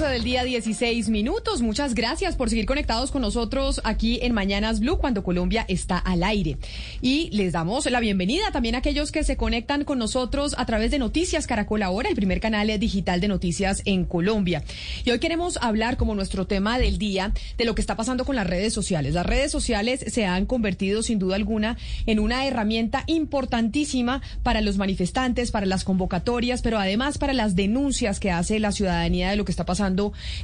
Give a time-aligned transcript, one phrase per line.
[0.00, 1.60] 12 del día 16 minutos.
[1.60, 6.22] Muchas gracias por seguir conectados con nosotros aquí en Mañanas Blue cuando Colombia está al
[6.22, 6.56] aire.
[7.02, 10.90] Y les damos la bienvenida también a aquellos que se conectan con nosotros a través
[10.90, 14.64] de Noticias Caracol Ahora, el primer canal digital de noticias en Colombia.
[15.04, 18.36] Y hoy queremos hablar como nuestro tema del día de lo que está pasando con
[18.36, 19.12] las redes sociales.
[19.12, 21.76] Las redes sociales se han convertido sin duda alguna
[22.06, 28.18] en una herramienta importantísima para los manifestantes, para las convocatorias, pero además para las denuncias
[28.18, 29.89] que hace la ciudadanía de lo que está pasando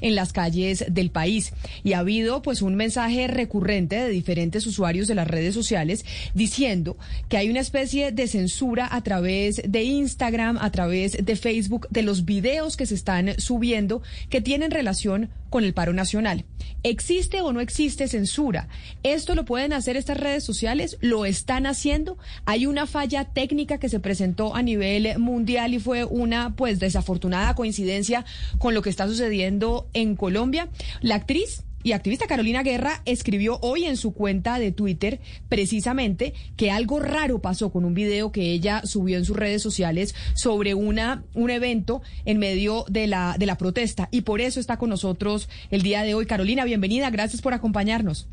[0.00, 1.52] en las calles del país.
[1.84, 6.96] Y ha habido pues un mensaje recurrente de diferentes usuarios de las redes sociales diciendo
[7.28, 12.02] que hay una especie de censura a través de Instagram, a través de Facebook, de
[12.02, 16.44] los videos que se están subiendo que tienen relación con el paro nacional.
[16.82, 18.68] ¿Existe o no existe censura?
[19.02, 20.98] ¿Esto lo pueden hacer estas redes sociales?
[21.00, 22.18] ¿Lo están haciendo?
[22.44, 27.54] Hay una falla técnica que se presentó a nivel mundial y fue una pues desafortunada
[27.54, 28.24] coincidencia
[28.58, 30.68] con lo que está sucediendo en Colombia.
[31.02, 36.70] La actriz y activista Carolina Guerra escribió hoy en su cuenta de Twitter precisamente que
[36.70, 41.22] algo raro pasó con un video que ella subió en sus redes sociales sobre una
[41.34, 45.48] un evento en medio de la de la protesta y por eso está con nosotros
[45.70, 46.26] el día de hoy.
[46.26, 48.26] Carolina, bienvenida, gracias por acompañarnos.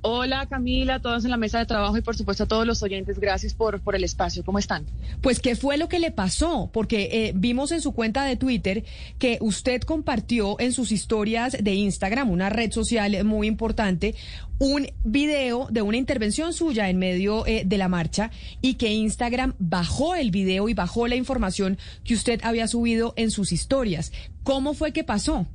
[0.00, 3.18] Hola Camila, todos en la mesa de trabajo y por supuesto a todos los oyentes,
[3.18, 4.44] gracias por, por el espacio.
[4.44, 4.86] ¿Cómo están?
[5.20, 6.70] Pues, ¿qué fue lo que le pasó?
[6.72, 8.84] Porque eh, vimos en su cuenta de Twitter
[9.18, 14.14] que usted compartió en sus historias de Instagram, una red social muy importante,
[14.60, 19.54] un video de una intervención suya en medio eh, de la marcha y que Instagram
[19.58, 24.12] bajó el video y bajó la información que usted había subido en sus historias.
[24.44, 25.46] ¿Cómo fue que pasó?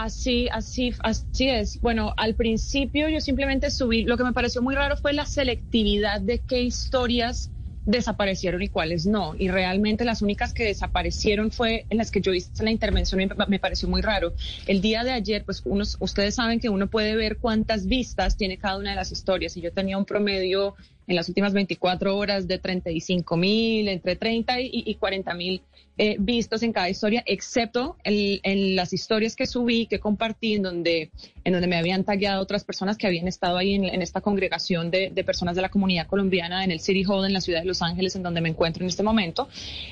[0.00, 1.80] Así, así, así es.
[1.80, 6.20] Bueno, al principio yo simplemente subí, lo que me pareció muy raro fue la selectividad
[6.20, 7.50] de qué historias
[7.84, 9.34] desaparecieron y cuáles no.
[9.36, 13.28] Y realmente las únicas que desaparecieron fue en las que yo hice la intervención y
[13.48, 14.34] me pareció muy raro.
[14.68, 18.56] El día de ayer, pues unos, ustedes saben que uno puede ver cuántas vistas tiene
[18.56, 20.76] cada una de las historias y yo tenía un promedio
[21.08, 25.62] en las últimas 24 horas de 35 mil, entre 30 y, y 40 mil
[25.98, 31.10] eh, vistos en cada historia, excepto en, las historias que subí, que compartí, en donde,
[31.42, 35.10] en donde me habían tagueado otras personas que habían estado ahí en, esta congregación de,
[35.26, 38.14] personas de la comunidad colombiana en el City Hall en la ciudad de Los Ángeles,
[38.14, 39.48] en donde me encuentro en este momento.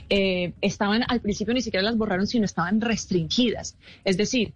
[0.09, 3.77] Eh, estaban al principio ni siquiera las borraron, sino estaban restringidas.
[4.05, 4.55] Es decir,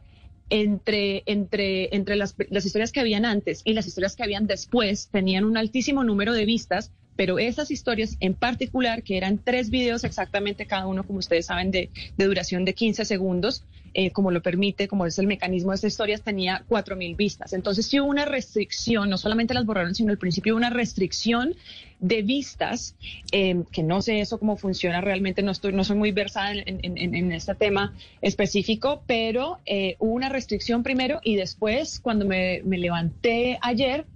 [0.51, 5.09] entre, entre, entre las, las, historias que habían antes y las historias que habían después
[5.11, 10.05] tenían un altísimo número de vistas, pero esas historias en particular, que eran tres videos
[10.05, 14.41] exactamente cada uno, como ustedes saben, de, de duración de 15 segundos, eh, como lo
[14.41, 17.53] permite, como es el mecanismo de estas historias, tenía 4.000 vistas.
[17.53, 21.55] Entonces sí hubo una restricción, no solamente las borraron, sino al principio una restricción
[21.99, 22.95] de vistas,
[23.33, 26.81] eh, que no sé eso cómo funciona realmente, no, estoy, no soy muy versada en,
[26.83, 27.93] en, en este tema
[28.23, 34.07] específico, pero eh, hubo una restricción primero y después, cuando me, me levanté ayer,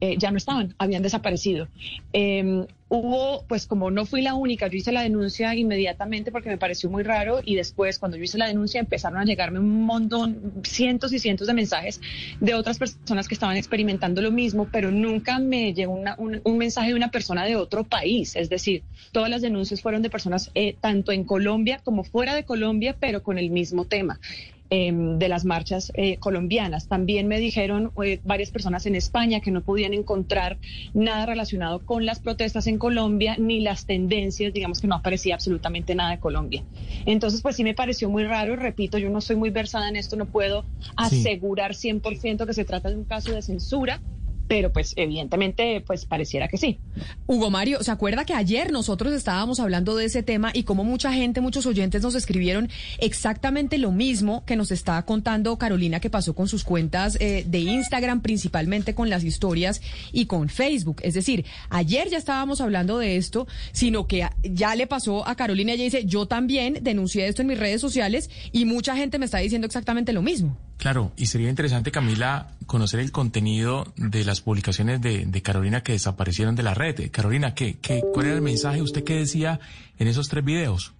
[0.00, 1.68] eh, ya no estaban, habían desaparecido.
[2.12, 6.58] Em, hubo, pues como no fui la única, yo hice la denuncia inmediatamente porque me
[6.58, 10.52] pareció muy raro y después cuando yo hice la denuncia empezaron a llegarme un montón,
[10.62, 12.00] cientos y cientos de mensajes
[12.40, 16.88] de otras personas que estaban experimentando lo mismo, pero nunca me llegó un, un, mensaje
[16.88, 18.36] de una persona de otro país.
[18.36, 22.44] Es decir, todas las denuncias fueron de personas eh, tanto en Colombia como fuera de
[22.44, 24.20] Colombia, pero con el mismo tema.
[24.68, 26.88] Em, de las marchas eh, colombianas.
[26.88, 30.58] También me dijeron eh, varias personas en España que no podían encontrar
[30.92, 35.94] nada relacionado con las protestas en Colombia ni las tendencias, digamos que no aparecía absolutamente
[35.94, 36.64] nada de Colombia.
[37.04, 39.94] Entonces, pues sí me pareció muy raro y repito, yo no soy muy versada en
[39.94, 40.64] esto, no puedo
[40.96, 44.00] asegurar 100% que se trata de un caso de censura,
[44.48, 46.78] pero pues evidentemente pues pareciera que sí.
[47.26, 51.12] Hugo Mario, ¿se acuerda que ayer nosotros estábamos hablando de ese tema y como mucha
[51.12, 56.34] gente, muchos oyentes nos escribieron exactamente lo mismo que nos está contando Carolina que pasó
[56.34, 59.80] con sus cuentas eh, de Instagram, principalmente con las historias
[60.12, 60.98] y con Facebook?
[61.02, 65.72] Es decir, ayer ya estábamos hablando de esto, sino que ya le pasó a Carolina,
[65.72, 69.38] ella dice, yo también denuncié esto en mis redes sociales y mucha gente me está
[69.38, 70.56] diciendo exactamente lo mismo.
[70.78, 76.54] Claro, y sería interesante, Camila, conocer el contenido de las publicaciones de, Carolina que desaparecieron
[76.54, 77.10] de la red.
[77.10, 79.58] Carolina, ¿qué, qué, ¿cuál era el mensaje usted que decía
[79.98, 80.92] en esos tres videos?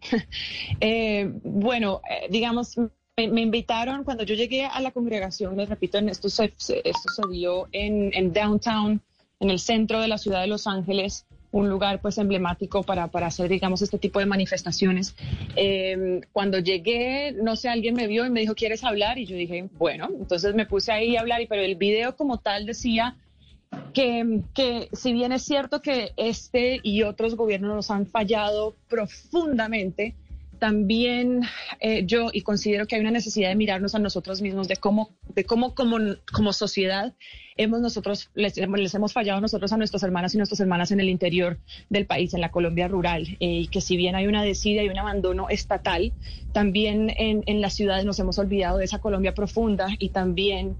[0.80, 2.76] Eh, bueno, eh, digamos,
[3.16, 7.66] me, invitaron cuando yo llegué a la congregación, les repito, esto, se, esto se dio
[7.72, 9.00] en, en, downtown,
[9.40, 13.26] en el centro de la ciudad de Los Ángeles, un lugar pues emblemático para, para
[13.26, 15.14] hacer, digamos, este tipo de manifestaciones.
[15.54, 19.18] Em, cuando llegué, no sé, alguien me vio y me dijo, ¿quieres hablar?
[19.18, 22.38] Y yo dije, bueno, entonces me puse ahí a hablar, y, pero el video como
[22.38, 23.16] tal decía
[23.92, 30.14] que, que, si bien es cierto que este y otros gobiernos nos han fallado profundamente,
[30.58, 31.42] también
[31.80, 35.10] eh, yo y considero que hay una necesidad de mirarnos a nosotros mismos, de cómo,
[35.34, 35.98] de cómo como,
[36.32, 37.14] como sociedad
[37.56, 41.58] hemos nosotros, les, hemos fallado nosotros a nuestras hermanas y nuestras hermanas en el interior
[41.88, 44.88] del país, en la Colombia rural, eh, y que si bien hay una desidia y
[44.88, 46.12] un abandono estatal,
[46.52, 50.76] también en, las ciudades nos hemos olvidado de esa Colombia profunda y también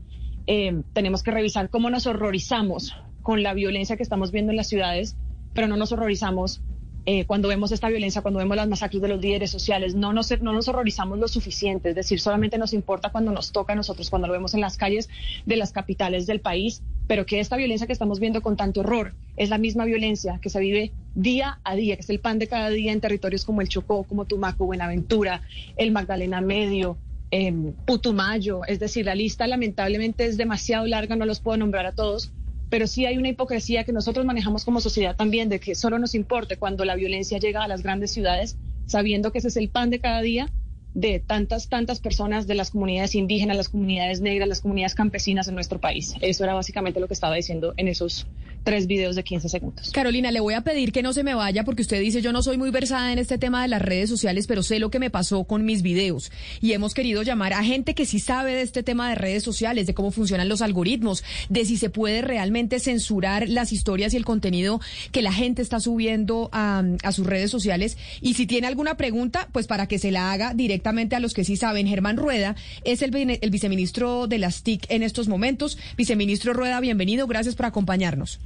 [0.47, 4.69] eh, tenemos que revisar cómo nos horrorizamos con la violencia que estamos viendo en las
[4.69, 5.17] ciudades,
[5.55, 6.61] pero no nos horrorizamos
[7.09, 10.29] eh, cuando vemos esta violencia, cuando vemos las masacres de los líderes sociales, no nos,
[10.43, 14.11] no nos horrorizamos lo suficiente, es decir, solamente nos importa cuando nos toca a nosotros,
[14.11, 15.09] cuando lo vemos en las calles
[15.47, 19.15] de las capitales del país, pero que esta violencia que estamos viendo con tanto horror
[19.37, 22.49] es la misma violencia que se vive día a día, que es el pan de
[22.49, 25.43] cada día en territorios como el Chocó, como Tumaco, Buenaventura,
[25.77, 26.99] el Magdalena Medio,
[27.31, 27.55] eh,
[27.87, 32.33] Putumayo, es decir, la lista lamentablemente es demasiado larga, no los puedo nombrar a todos,
[32.69, 36.15] pero sí hay una hipocresía que nosotros manejamos como sociedad también, de que solo nos
[36.15, 39.91] importe cuando la violencia llega a las grandes ciudades, sabiendo que ese es el pan
[39.91, 40.49] de cada día
[40.95, 45.55] de tantas, tantas personas de las comunidades indígenas, las comunidades negras, las comunidades campesinas en
[45.55, 46.15] nuestro país.
[46.23, 48.27] Eso era básicamente lo que estaba diciendo en esos
[48.67, 49.93] tres videos de 15 segundos.
[49.93, 52.43] Carolina, le voy a pedir que no se me vaya porque usted dice yo no
[52.43, 55.09] soy muy versada en este tema de las redes sociales, pero sé lo que me
[55.09, 58.83] pasó con mis videos y hemos querido llamar a gente que sí sabe de este
[58.83, 63.49] tema de redes sociales, de cómo funcionan los algoritmos, de si se puede realmente censurar
[63.49, 64.81] las historias y el contenido
[65.13, 66.83] que la gente está subiendo a,
[67.13, 71.15] sus redes sociales y si tiene alguna pregunta, pues para que se la haga directamente
[71.15, 71.87] a los que sí saben.
[71.87, 73.13] Germán Rueda es el
[73.49, 75.79] viceministro de las TIC en estos momentos.
[75.97, 78.41] Viceministro Rueda, bienvenido, gracias por acompañarnos.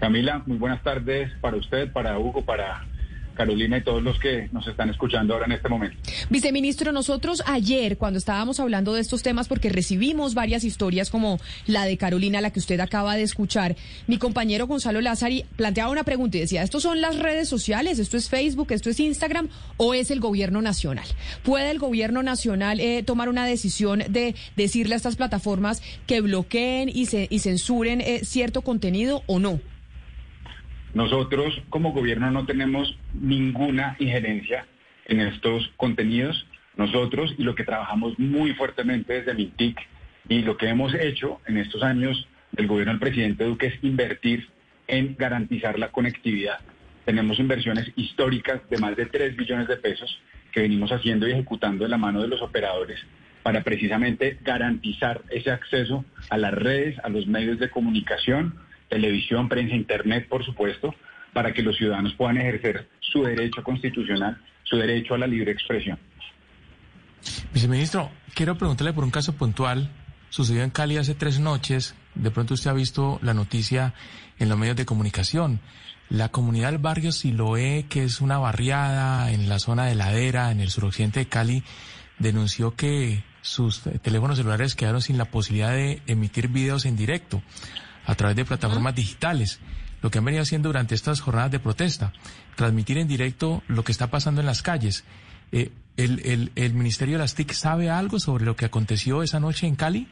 [0.00, 2.86] Camila, muy buenas tardes para usted, para Hugo, para
[3.34, 5.96] Carolina y todos los que nos están escuchando ahora en este momento.
[6.30, 11.84] Viceministro, nosotros ayer, cuando estábamos hablando de estos temas, porque recibimos varias historias como la
[11.84, 13.76] de Carolina, la que usted acaba de escuchar,
[14.06, 17.98] mi compañero Gonzalo Lázari planteaba una pregunta y decía, ¿estos son las redes sociales?
[17.98, 18.72] ¿Esto es Facebook?
[18.72, 19.48] ¿Esto es Instagram?
[19.76, 21.06] ¿O es el gobierno nacional?
[21.42, 26.88] ¿Puede el gobierno nacional eh, tomar una decisión de decirle a estas plataformas que bloqueen
[26.88, 29.60] y, se, y censuren eh, cierto contenido o no?
[30.94, 34.66] Nosotros como gobierno no tenemos ninguna injerencia
[35.06, 36.46] en estos contenidos.
[36.76, 39.78] Nosotros y lo que trabajamos muy fuertemente desde MINTIC
[40.28, 44.48] y lo que hemos hecho en estos años del gobierno del presidente Duque es invertir
[44.88, 46.58] en garantizar la conectividad.
[47.04, 50.20] Tenemos inversiones históricas de más de 3 billones de pesos
[50.52, 52.98] que venimos haciendo y ejecutando de la mano de los operadores
[53.42, 58.54] para precisamente garantizar ese acceso a las redes, a los medios de comunicación,
[58.90, 60.94] televisión, prensa, internet, por supuesto,
[61.32, 65.98] para que los ciudadanos puedan ejercer su derecho constitucional, su derecho a la libre expresión.
[67.54, 69.90] Viceministro, quiero preguntarle por un caso puntual.
[70.28, 71.94] Sucedió en Cali hace tres noches.
[72.14, 73.94] De pronto usted ha visto la noticia
[74.38, 75.60] en los medios de comunicación.
[76.08, 80.60] La comunidad del barrio Siloé, que es una barriada en la zona de Ladera, en
[80.60, 81.62] el suroccidente de Cali,
[82.18, 87.42] denunció que sus teléfonos celulares quedaron sin la posibilidad de emitir videos en directo
[88.10, 89.60] a través de plataformas digitales,
[90.02, 92.12] lo que han venido haciendo durante estas jornadas de protesta,
[92.56, 95.04] transmitir en directo lo que está pasando en las calles.
[95.52, 99.68] Eh, el, el, Ministerio de las TIC sabe algo sobre lo que aconteció esa noche
[99.68, 100.08] en Cali?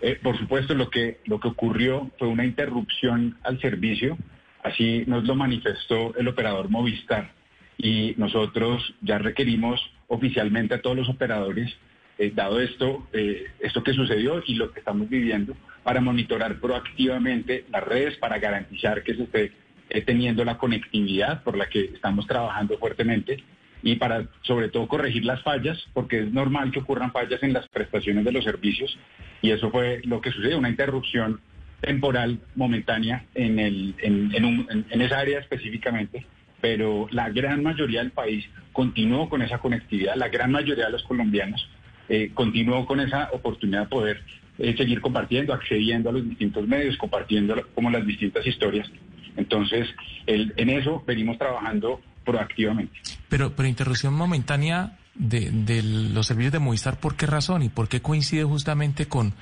[0.00, 4.16] Eh, por supuesto, lo que, lo que ocurrió fue una interrupción al servicio,
[4.62, 7.32] así nos lo manifestó el operador Movistar
[7.76, 11.70] y nosotros ya requerimos oficialmente a todos los operadores,
[12.16, 15.54] eh, dado esto, esto que sucedió y lo que estamos viviendo,
[15.86, 19.52] para monitorar proactivamente las redes, para garantizar que se esté
[19.88, 23.44] eh, teniendo la conectividad por la que estamos trabajando fuertemente
[23.84, 27.68] y para sobre todo corregir las fallas, porque es normal que ocurran fallas en las
[27.68, 28.98] prestaciones de los servicios
[29.42, 31.40] y eso fue lo que sucedió, una interrupción
[31.80, 36.26] temporal momentánea en, el, en, esa área específicamente,
[36.60, 41.04] pero la gran mayoría del país continuó con esa conectividad, la gran mayoría de los
[41.04, 41.70] colombianos
[42.08, 44.22] eh, continuó con esa oportunidad de poder
[44.58, 48.90] seguir compartiendo, accediendo a los distintos medios, compartiendo como las distintas historias.
[49.36, 49.86] Entonces,
[50.26, 52.98] en eso venimos trabajando proactivamente.
[53.28, 57.88] Pero, pero interrupción momentánea de, de, los servicios de Movistar, ¿por qué razón y por
[57.88, 59.34] qué coincide justamente con,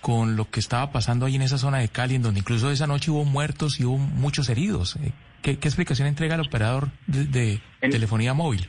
[0.00, 2.86] con lo que estaba pasando ahí en esa zona de Cali, en donde incluso esa
[2.86, 4.96] noche hubo muertos y hubo muchos heridos?
[4.96, 8.68] Eh, ¿Qué, explicación entrega el operador de, telefonía móvil?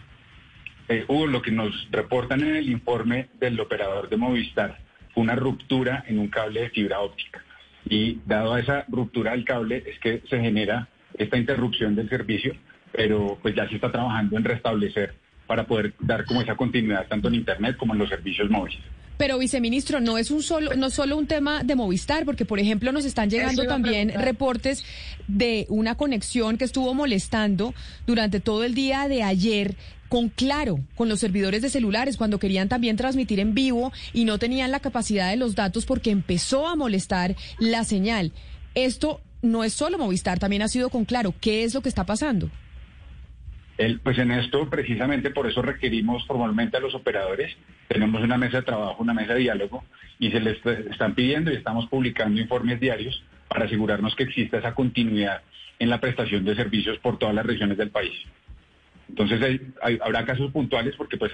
[0.90, 4.80] Eh, Hugo, lo que nos reportan en el informe del operador de Movistar
[5.14, 7.44] fue una ruptura en un cable de fibra óptica.
[7.90, 12.56] Y dado a esa ruptura del cable es que se genera esta interrupción del servicio,
[12.92, 15.14] pero pues ya se está trabajando en restablecer
[15.48, 18.82] para poder dar como esa continuidad tanto en Internet como en los servicios móviles.
[19.18, 22.92] Pero viceministro, no es un solo, no solo un tema de Movistar, porque por ejemplo
[22.92, 24.84] nos están llegando también reportes
[25.28, 27.76] de una conexión que estuvo molestando
[28.08, 29.76] durante todo el día de ayer
[30.14, 34.38] con Claro, con los servidores de celulares, cuando querían también transmitir en vivo y no
[34.38, 38.32] tenían la capacidad de los datos porque empezó a molestar la señal.
[38.76, 41.34] Esto no es solo Movistar, también ha sido con Claro.
[41.42, 42.52] ¿Qué es lo que está pasando?
[44.04, 47.52] pues en esto, precisamente por eso requerimos formalmente a los operadores.
[47.88, 49.84] Tenemos una mesa de trabajo, una mesa de diálogo,
[50.20, 54.76] y se les están pidiendo y estamos publicando informes diarios para asegurarnos que exista esa
[54.76, 55.42] continuidad
[55.80, 58.14] en la prestación de servicios por todas las regiones del país.
[59.10, 61.32] Entonces habrá casos puntuales porque pues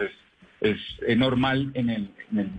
[0.61, 0.77] es,
[1.17, 2.51] normal en, el, en,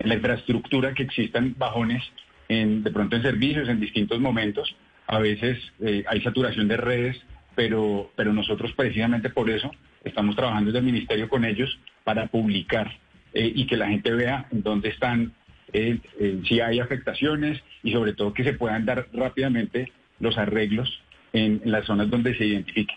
[0.00, 2.02] la infraestructura que existan bajones
[2.48, 4.74] en, de pronto en servicios en distintos momentos.
[5.06, 7.16] A veces eh, hay saturación de redes
[7.58, 9.72] pero, pero nosotros precisamente por eso
[10.04, 12.88] estamos trabajando desde el ministerio con ellos para publicar
[13.34, 15.32] eh, y que la gente vea en dónde están,
[15.72, 15.98] eh,
[16.46, 19.90] si hay afectaciones y sobre todo que se puedan dar rápidamente
[20.20, 21.02] los arreglos
[21.32, 22.96] en, las zonas donde se identifiquen.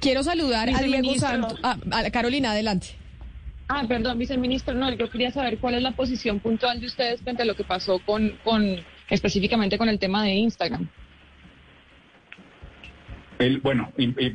[0.00, 1.58] Quiero saludar a Diego Santos.
[1.62, 2.88] A Carolina, adelante.
[3.68, 7.42] Ah, perdón, viceministro, no, yo quería saber cuál es la posición puntual de ustedes frente
[7.42, 8.76] a lo que pasó con, con
[9.10, 10.88] específicamente con el tema de Instagram
[13.62, 13.92] bueno,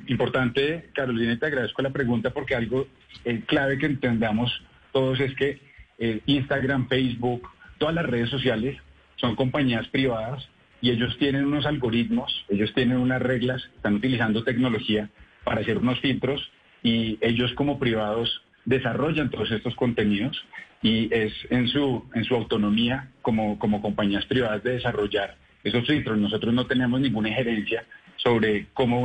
[0.07, 2.87] importante, Carolina, te agradezco la pregunta porque algo
[3.25, 5.59] eh, clave que entendamos todos es que
[5.97, 8.77] eh, Instagram, Facebook, todas las redes sociales
[9.15, 10.47] son compañías privadas
[10.81, 15.09] y ellos tienen unos algoritmos, ellos tienen unas reglas, están utilizando tecnología
[15.43, 16.51] para hacer unos filtros
[16.83, 20.45] y ellos como privados desarrollan todos estos contenidos
[20.81, 26.17] y es en su, en su autonomía como, como compañías privadas de desarrollar esos filtros.
[26.17, 27.85] Nosotros no tenemos ninguna injerencia
[28.17, 29.01] sobre cómo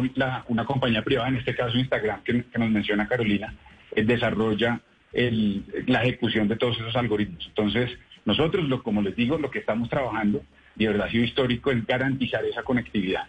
[0.49, 3.55] una compañía privada, en este caso Instagram, que, nos menciona Carolina,
[3.95, 4.81] eh, desarrolla
[5.87, 7.47] la ejecución de todos esos algoritmos.
[7.47, 7.91] Entonces,
[8.27, 10.43] nosotros, lo, como les digo, lo que estamos trabajando,
[10.77, 13.23] y de verdad ha sido histórico, es garantizar esa conectividad.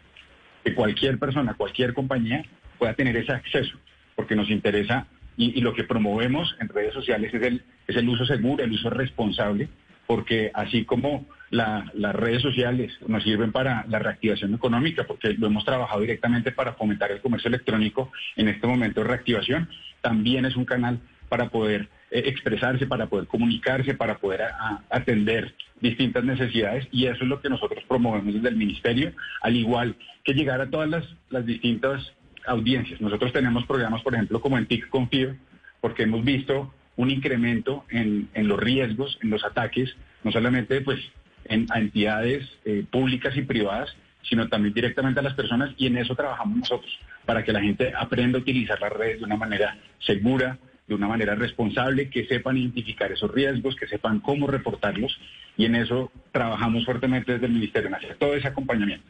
[0.66, 2.44] Que cualquier persona, cualquier compañía
[2.78, 3.78] pueda tener ese acceso,
[4.16, 8.26] porque nos interesa y, lo que promovemos en redes sociales es el, es el uso
[8.26, 9.70] seguro, el uso responsable,
[10.08, 15.64] porque así como las redes sociales nos sirven para la reactivación económica, porque lo hemos
[15.64, 19.70] trabajado directamente para fomentar el comercio electrónico en este momento de reactivación.
[20.02, 24.42] También es un canal para poder eh, expresarse, para poder comunicarse, para poder
[24.90, 29.96] atender distintas necesidades y eso es lo que nosotros promovemos desde el Ministerio, al igual
[30.24, 30.90] que llegar a todas
[31.30, 32.14] las, distintas
[32.48, 33.02] audiencias.
[33.02, 35.36] Nosotros tenemos programas, por ejemplo, como en TIC Confío,
[35.82, 41.00] porque hemos visto un incremento en, los riesgos, en los ataques, no solamente pues
[41.46, 45.98] en, a entidades eh, públicas y privadas, sino también directamente a las personas y en
[45.98, 49.78] eso trabajamos nosotros, para que la gente aprenda a utilizar las redes de una manera
[50.00, 55.20] segura, de una manera responsable, que sepan identificar esos riesgos, que sepan cómo reportarlos
[55.56, 59.06] y en eso trabajamos fuertemente desde el Ministerio hacer todo ese acompañamiento.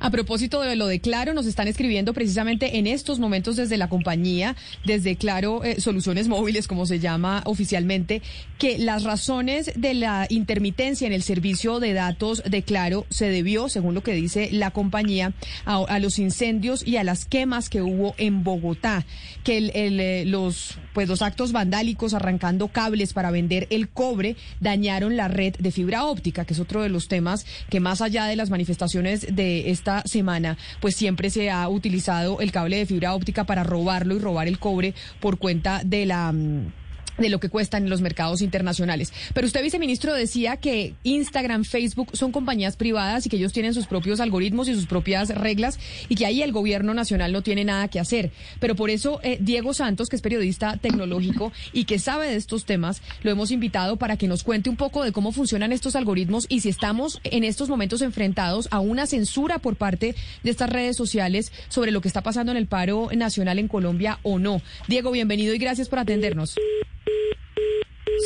[0.00, 3.88] A propósito de lo de Claro, nos están escribiendo precisamente en estos momentos desde la
[3.88, 8.22] compañía, desde Claro eh, Soluciones Móviles, como se llama oficialmente,
[8.58, 13.68] que las razones de la intermitencia en el servicio de datos de Claro se debió,
[13.68, 15.32] según lo que dice la compañía,
[15.64, 19.04] a, los incendios y a las quemas que hubo en Bogotá,
[19.44, 25.16] que el, eh, los pues los actos vandálicos arrancando cables para vender el cobre dañaron
[25.16, 28.36] la red de fibra óptica, que es otro de los temas que más allá de
[28.36, 33.44] las manifestaciones de esta semana, pues siempre se ha utilizado el cable de fibra óptica
[33.44, 36.79] para robarlo y robar el cobre por cuenta de la mm,
[37.20, 39.12] de lo que cuestan los mercados internacionales.
[39.34, 43.86] Pero usted, viceministro, decía que Instagram, Facebook son compañías privadas y que ellos tienen sus
[43.86, 47.88] propios algoritmos y sus propias reglas y que ahí el gobierno nacional no tiene nada
[47.88, 48.30] que hacer.
[48.58, 52.64] Pero por eso eh, Diego Santos, que es periodista tecnológico y que sabe de estos
[52.64, 56.46] temas, lo hemos invitado para que nos cuente un poco de cómo funcionan estos algoritmos
[56.48, 60.96] y si estamos en estos momentos enfrentados a una censura por parte de estas redes
[60.96, 64.62] sociales sobre lo que está pasando en el paro nacional en Colombia o no.
[64.88, 66.56] Diego, bienvenido y gracias por atendernos.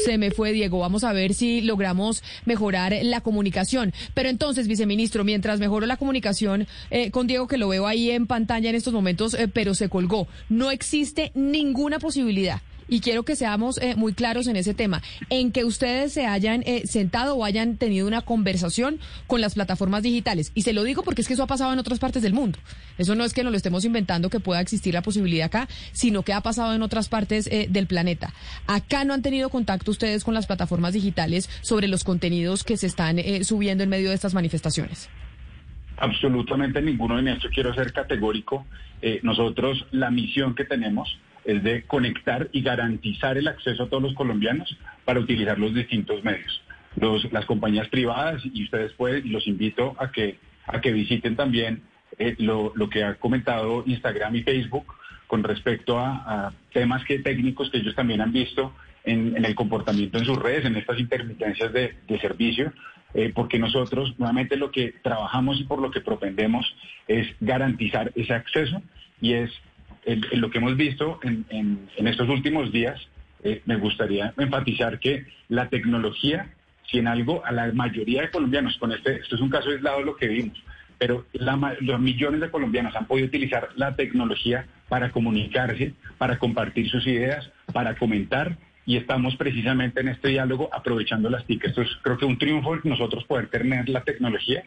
[0.04, 0.80] Se me fue, Diego.
[0.80, 3.92] Vamos a ver si logramos mejorar la comunicación.
[4.12, 8.26] Pero entonces, viceministro, mientras mejoro la comunicación eh, con Diego, que lo veo ahí en
[8.26, 13.36] pantalla en estos momentos, eh, pero se colgó, no existe ninguna posibilidad y quiero que
[13.36, 17.44] seamos eh, muy claros en ese tema, en que ustedes se hayan eh, sentado o
[17.44, 20.52] hayan tenido una conversación con las plataformas digitales.
[20.54, 22.58] Y se lo digo porque es que eso ha pasado en otras partes del mundo.
[22.98, 26.22] Eso no es que nos lo estemos inventando que pueda existir la posibilidad acá, sino
[26.22, 28.32] que ha pasado en otras partes eh, del planeta.
[28.66, 32.86] Acá no han tenido contacto ustedes con las plataformas digitales sobre los contenidos que se
[32.86, 35.08] están subiendo en medio de estas manifestaciones.
[35.96, 38.66] Absolutamente ninguno en esto quiero ser categórico.
[39.22, 44.14] nosotros la misión que tenemos es de conectar y garantizar el acceso a todos los
[44.14, 46.62] colombianos para utilizar los distintos medios.
[47.32, 51.82] las compañías privadas y ustedes pueden, los invito a que, a que visiten también
[52.18, 54.86] eh, lo, que ha comentado Instagram y Facebook
[55.26, 58.72] con respecto a, temas que, técnicos que ellos también han visto
[59.04, 62.72] en, el comportamiento en sus redes, en estas intermitencias de, servicio,
[63.14, 66.64] eh, porque nosotros nuevamente lo que trabajamos y por lo que propendemos
[67.08, 68.80] es garantizar ese acceso
[69.20, 69.50] y es
[70.06, 73.00] lo que hemos visto en, estos últimos días,
[73.42, 76.50] eh, me gustaría enfatizar que la tecnología,
[76.90, 80.02] si en algo a la mayoría de colombianos, con este, esto es un caso aislado
[80.02, 80.62] lo que vimos,
[80.98, 81.26] pero
[81.80, 87.50] los millones de colombianos han podido utilizar la tecnología para comunicarse, para compartir sus ideas,
[87.72, 88.56] para comentar
[88.86, 91.64] y estamos precisamente en este diálogo aprovechando las TIC.
[91.64, 94.64] Esto es creo que un triunfo nosotros poder tener la tecnología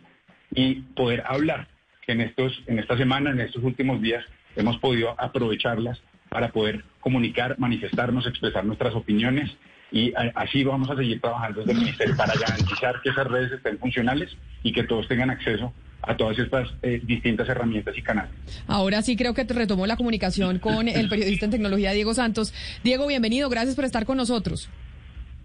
[0.54, 1.68] y poder hablar
[2.08, 4.26] en estos en esta semana, en estos últimos días
[4.58, 9.56] hemos podido aprovecharlas para poder comunicar, manifestarnos, expresar nuestras opiniones
[9.92, 13.78] y así vamos a seguir trabajando desde el Ministerio para garantizar que esas redes estén
[13.80, 15.72] funcionales y que todos tengan acceso
[16.02, 18.32] a todas estas eh, distintas herramientas y canales.
[18.68, 22.54] Ahora sí creo que te retomó la comunicación con el periodista en tecnología Diego Santos.
[22.84, 24.70] Diego, bienvenido, gracias por estar con nosotros.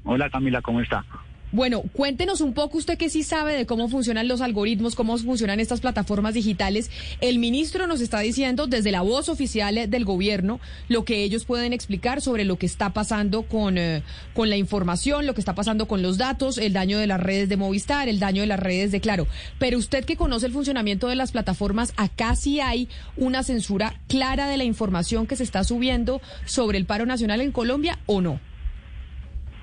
[0.05, 1.05] Hola Camila, ¿cómo está?
[1.53, 5.61] Bueno, cuéntenos un poco usted que sí sabe de cómo funcionan los algoritmos, cómo funcionan
[5.61, 6.91] estas plataformas digitales.
[7.21, 11.75] El ministro nos está diciendo desde la voz oficial del gobierno lo que ellos pueden
[11.75, 15.87] explicar sobre lo que está pasando con, eh, con la información, lo que está pasando
[15.87, 18.91] con los datos, el daño de las redes de Movistar, el daño de las redes
[18.91, 19.27] de Claro.
[19.59, 24.49] Pero usted que conoce el funcionamiento de las plataformas, acá sí hay una censura clara
[24.49, 28.41] de la información que se está subiendo sobre el paro nacional en Colombia o no.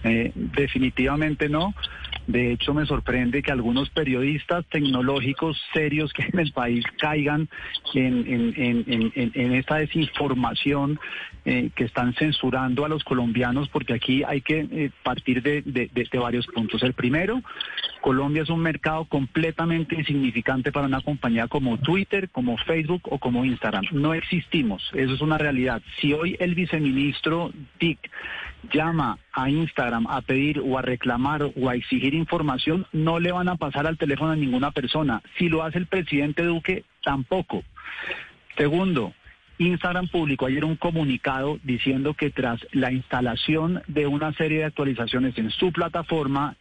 [0.04, 1.74] Eh, definitivamente no.
[2.28, 7.50] De hecho, me sorprende que algunos periodistas tecnológicos serios que en el país caigan
[7.96, 11.00] en, esta desinformación
[11.46, 16.20] eh, que están censurando a los colombianos, porque aquí hay que eh, partir de, de,
[16.20, 16.84] varios puntos.
[16.84, 17.42] El primero,
[18.02, 23.44] Colombia es un mercado completamente insignificante para una compañía como Twitter, como Facebook o como
[23.44, 23.86] Instagram.
[23.92, 25.82] No existimos, eso es una realidad.
[26.00, 28.00] Si hoy el viceministro Dick
[28.72, 33.50] llama a Instagram a pedir o a reclamar o a exigir información, no le van
[33.50, 35.22] a pasar al teléfono a ninguna persona.
[35.38, 37.64] Si lo hace el presidente Duque, tampoco.
[38.58, 39.14] Segundo,
[39.60, 45.38] Instagram publicó ayer un comunicado diciendo que tras la instalación de una serie de actualizaciones
[45.38, 46.56] en su plataforma,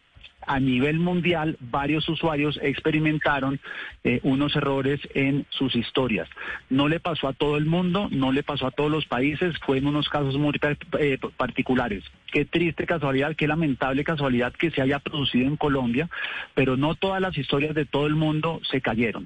[0.49, 3.59] a nivel mundial varios usuarios experimentaron
[4.03, 6.27] eh, unos errores en sus historias.
[6.71, 9.77] No le pasó a todo el mundo, no le pasó a todos los países, fue
[9.77, 10.59] en unos casos muy
[10.97, 12.03] eh, particulares.
[12.31, 16.09] Qué triste casualidad, qué lamentable casualidad que se haya producido en Colombia,
[16.53, 19.25] pero no todas las historias de todo el mundo se cayeron.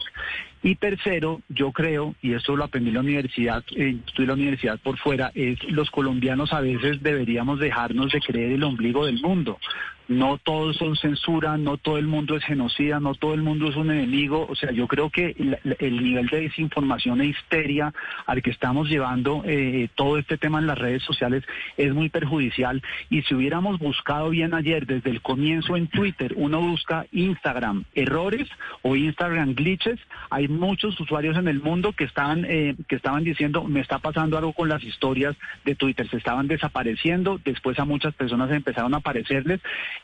[0.61, 4.33] Y tercero, yo creo, y esto lo aprendí en la universidad, eh, estoy en la
[4.35, 9.19] universidad por fuera, es los colombianos a veces deberíamos dejarnos de creer el ombligo del
[9.21, 9.59] mundo.
[10.07, 13.75] No todos son censura, no todo el mundo es genocida, no todo el mundo es
[13.77, 14.45] un enemigo.
[14.49, 15.33] O sea, yo creo que
[15.79, 17.93] el, nivel de desinformación e histeria
[18.25, 21.45] al que estamos llevando eh, todo este tema en las redes sociales
[21.77, 22.81] es muy perjudicial.
[23.09, 28.47] Y si hubiéramos buscado bien ayer, desde el comienzo en Twitter, uno busca Instagram errores
[28.81, 33.63] o Instagram glitches, hay muchos usuarios en el mundo que estaban, eh, que estaban diciendo,
[33.63, 38.13] me está pasando algo con las historias de Twitter, se estaban desapareciendo, después a muchas
[38.13, 39.61] personas empezaron a aparecerles.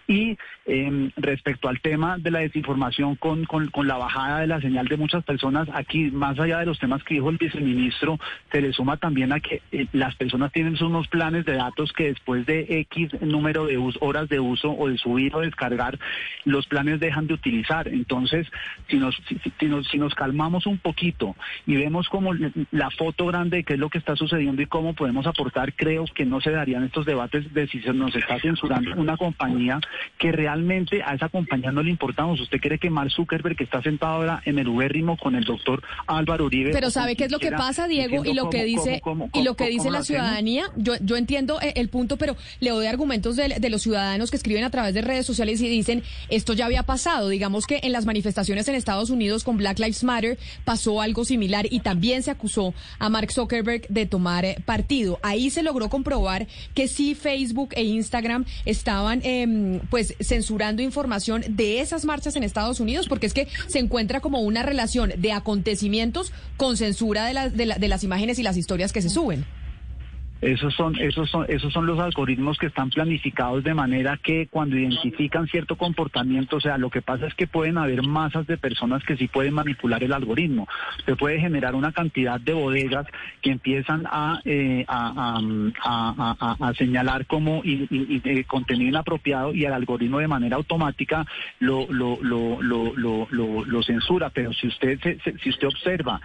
[0.08, 4.88] Y em, respecto al tema de la desinformación con, con, la bajada de la señal
[4.88, 8.20] de muchas personas, aquí más allá de los temas que dijo el viceministro,
[8.52, 12.06] se le suma también a que eh, las personas tienen unos planes de datos que
[12.06, 16.00] después de X número de horas de uso o de subir o descargar,
[16.46, 17.88] los planes dejan de utilizar.
[17.88, 18.48] Entonces,
[18.90, 19.16] si nos,
[19.60, 22.34] si, nos, si nos calmamos un poquito y vemos como
[22.72, 26.06] la foto grande de qué es lo que está sucediendo y cómo podemos aportar, creo
[26.14, 29.80] que no se darían estos debates de si se nos está censurando una compañía
[30.18, 32.40] que realmente a esa compañía no le importamos.
[32.40, 35.82] ¿Usted cree que Mark Zuckerberg, que está sentado ahora en el ubérrimo con el doctor
[36.08, 36.72] Álvaro Uribe...
[36.72, 38.24] Pero ¿sabe qué es lo que pasa, Diego?
[38.26, 39.02] Y lo que dice,
[39.34, 42.88] y lo que dice la ciudadanía, yo, yo entiendo eh, el punto, pero le doy
[42.88, 46.54] argumentos de, de los ciudadanos que escriben a través de redes sociales y dicen, esto
[46.54, 47.30] ya había pasado.
[47.30, 51.68] Digamos que en las manifestaciones en Estados Unidos con Black Lives Matter, pasó algo similar
[51.70, 55.20] y también se acusó a Mark Zuckerberg de tomar eh, partido.
[55.22, 61.82] Ahí se logró comprobar que sí Facebook e Instagram estaban em, pues censurando información de
[61.82, 66.32] esas marchas en Estados Unidos, porque es que se encuentra como una relación de acontecimientos
[66.58, 69.46] con censura de, de las imágenes y las historias que se suben.
[70.42, 74.78] Esos son, esos son, esos son los algoritmos que están planificados de manera que cuando
[74.78, 79.04] identifican cierto comportamiento, o sea, lo que pasa es que pueden haber masas de personas
[79.04, 80.68] que sí pueden manipular el algoritmo.
[81.06, 83.06] Se puede generar una cantidad de bodegas
[83.42, 85.42] que empiezan a, eh, a,
[86.78, 91.26] señalar como eh, contenido inapropiado y el algoritmo de manera automática
[91.60, 93.28] lo, lo, lo, lo,
[93.66, 94.30] lo censura.
[94.30, 95.00] Pero si usted,
[95.44, 96.22] si usted observa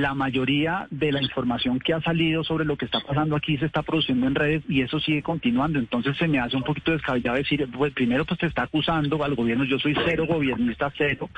[0.00, 3.66] la mayoría de la información que ha salido sobre lo que está pasando aquí se
[3.66, 5.78] está produciendo en redes y eso sigue continuando.
[5.78, 9.34] Entonces se me hace un poquito descabellado decir, pues primero pues se está acusando al
[9.34, 11.28] gobierno, yo soy cero gobernista, cero,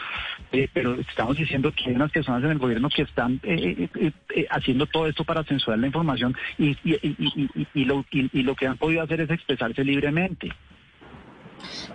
[0.53, 4.47] eh, pero estamos diciendo que hay unas personas en el gobierno que están eh, eh,
[4.51, 9.03] haciendo todo esto para censurar la información y, y, lo, y lo que han podido
[9.03, 10.51] hacer es expresarse libremente.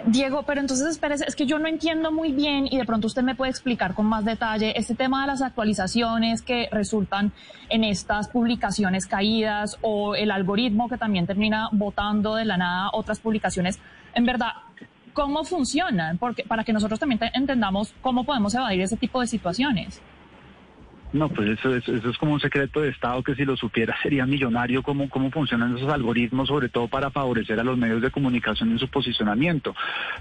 [0.05, 3.23] Diego, pero entonces espérese, es que yo no entiendo muy bien y de pronto usted
[3.23, 7.32] me puede explicar con más detalle este tema de las actualizaciones que resultan
[7.69, 13.19] en estas publicaciones caídas o el algoritmo que también termina votando de la nada otras
[13.19, 13.79] publicaciones.
[14.13, 14.51] En verdad,
[15.13, 16.17] ¿cómo funcionan?
[16.17, 20.01] Porque, para que nosotros también entendamos cómo podemos evadir ese tipo de situaciones.
[21.12, 24.28] No, pues eso, eso, es como un secreto de Estado que si lo supiera sería
[24.28, 28.72] millonario cómo, cómo funcionan esos algoritmos, sobre todo para favorecer a los medios de comunicación
[28.72, 29.76] en su posicionamiento.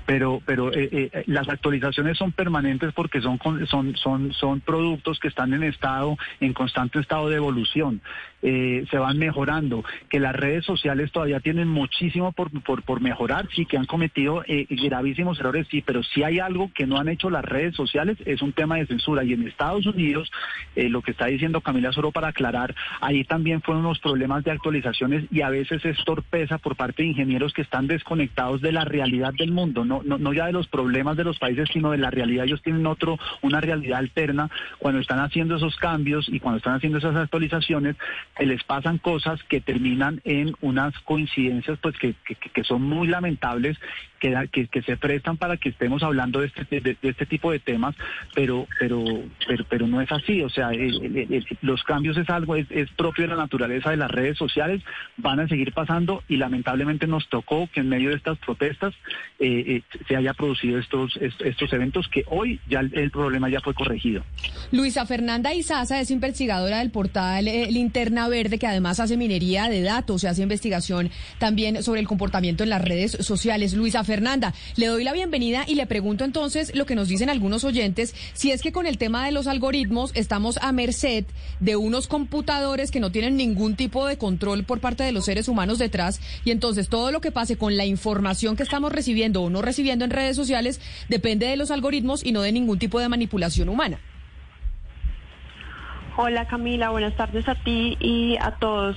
[0.07, 5.29] Pero, pero eh, eh, las actualizaciones son permanentes porque son, son, son, son productos que
[5.29, 8.01] están en estado, en constante estado de evolución.
[8.40, 13.48] Eh, se van mejorando, que las redes sociales todavía tienen muchísimo por, por, por mejorar,
[13.55, 17.31] sí, que han cometido gravísimos errores, sí, pero si hay algo que no han hecho
[17.31, 19.24] las redes sociales es un tema de censura.
[19.24, 20.31] Y en Estados Unidos
[20.77, 24.51] eh, lo que está diciendo Camila solo para aclarar, ahí también fueron unos problemas de
[24.51, 28.85] actualizaciones y a veces es torpeza por parte de ingenieros que están desconectados de la
[28.85, 31.98] realidad del mundo, no, no, no ya de los problemas de los países, sino de
[31.98, 32.44] la realidad.
[32.44, 36.98] Ellos tienen otro, una realidad alterna cuando están haciendo esos cambios y cuando están haciendo
[36.98, 37.96] esas actualizaciones,
[38.46, 43.79] les pasan cosas que terminan en unas coincidencias pues que, que, son muy lamentables
[44.18, 47.94] que, que, se prestan para que estemos hablando de este, de, este tipo de temas,
[48.35, 49.05] pero, pero,
[49.46, 50.42] pero, pero no es así.
[50.42, 50.70] O sea,
[51.62, 54.83] los cambios es algo, es, propio de la naturaleza de las redes sociales,
[55.16, 58.94] van a seguir pasando y lamentablemente nos tocó que en medio de estas protestas
[59.38, 63.74] eh, eh, se haya producido estos, estos eventos que hoy ya el, problema ya fue
[63.74, 64.22] corregido.
[64.72, 67.68] Luisa Fernanda Izaza es investigadora del portal eh,
[68.28, 72.70] Verde, que además hace minería de datos, se hace investigación también sobre el comportamiento en
[72.70, 73.74] las redes sociales.
[73.74, 77.64] Luisa Fernanda, le doy la bienvenida y le pregunto entonces lo que nos dicen algunos
[77.64, 81.24] oyentes, si es que con el tema de los algoritmos estamos a merced
[81.60, 85.48] de unos computadores que no tienen ningún tipo de control por parte de los seres
[85.48, 89.50] humanos detrás y entonces todo lo que pase con la información que estamos recibiendo o
[89.50, 93.08] no recibiendo en redes sociales depende de los algoritmos y no de ningún tipo de
[93.08, 94.00] manipulación humana.
[96.20, 98.96] Hola Camila, buenas tardes a ti y a todos.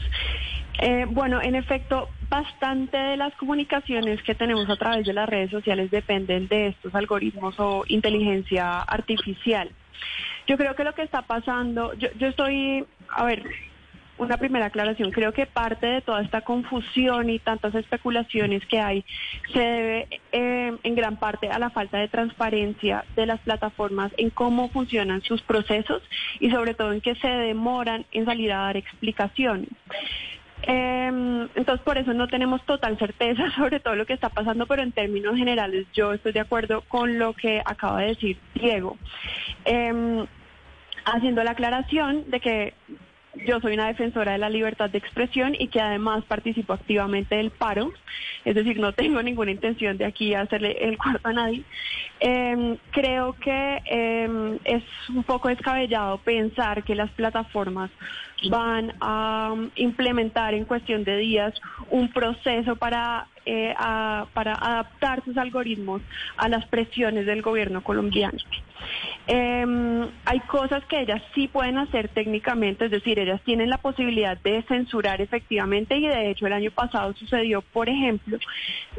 [0.80, 5.52] Eh, bueno, en efecto, bastante de las comunicaciones que tenemos a través de las redes
[5.52, 9.70] sociales dependen de estos algoritmos o inteligencia artificial.
[10.48, 13.44] Yo creo que lo que está pasando, yo, estoy, a ver,
[14.22, 15.12] una primera aclaración.
[15.12, 19.04] Creo que parte de toda esta confusión y tantas especulaciones que hay
[19.52, 24.30] se debe eh, en gran parte a la falta de transparencia de las plataformas en
[24.30, 26.04] cómo funcionan sus procesos
[26.40, 29.70] y sobre todo en que se demoran en salir a dar explicaciones.
[30.64, 34.84] Eh, entonces, por eso no tenemos total certeza sobre todo lo que está pasando, pero
[34.84, 38.98] en términos generales yo estoy de acuerdo con lo que acaba de decir Diego.
[39.66, 40.26] Eh,
[41.06, 42.74] haciendo la aclaración de que
[43.46, 47.52] yo soy una defensora de la libertad de expresión y que además participo activamente del
[47.52, 47.92] paro,
[48.46, 51.64] es decir, no tengo ninguna intención de aquí hacerle el cuarto a nadie.
[52.20, 57.90] Em, creo que em, es un poco descabellado pensar que las plataformas
[58.50, 61.54] van a um, implementar en cuestión de días
[61.90, 63.74] un proceso para eh,
[64.34, 66.02] para adaptar sus algoritmos
[66.38, 68.38] a las presiones del gobierno colombiano.
[69.28, 74.38] Em, hay cosas que ellas sí pueden hacer técnicamente, es decir, ellas tienen la posibilidad
[74.38, 78.38] de censurar efectivamente y de hecho el año pasado sucedió, por ejemplo,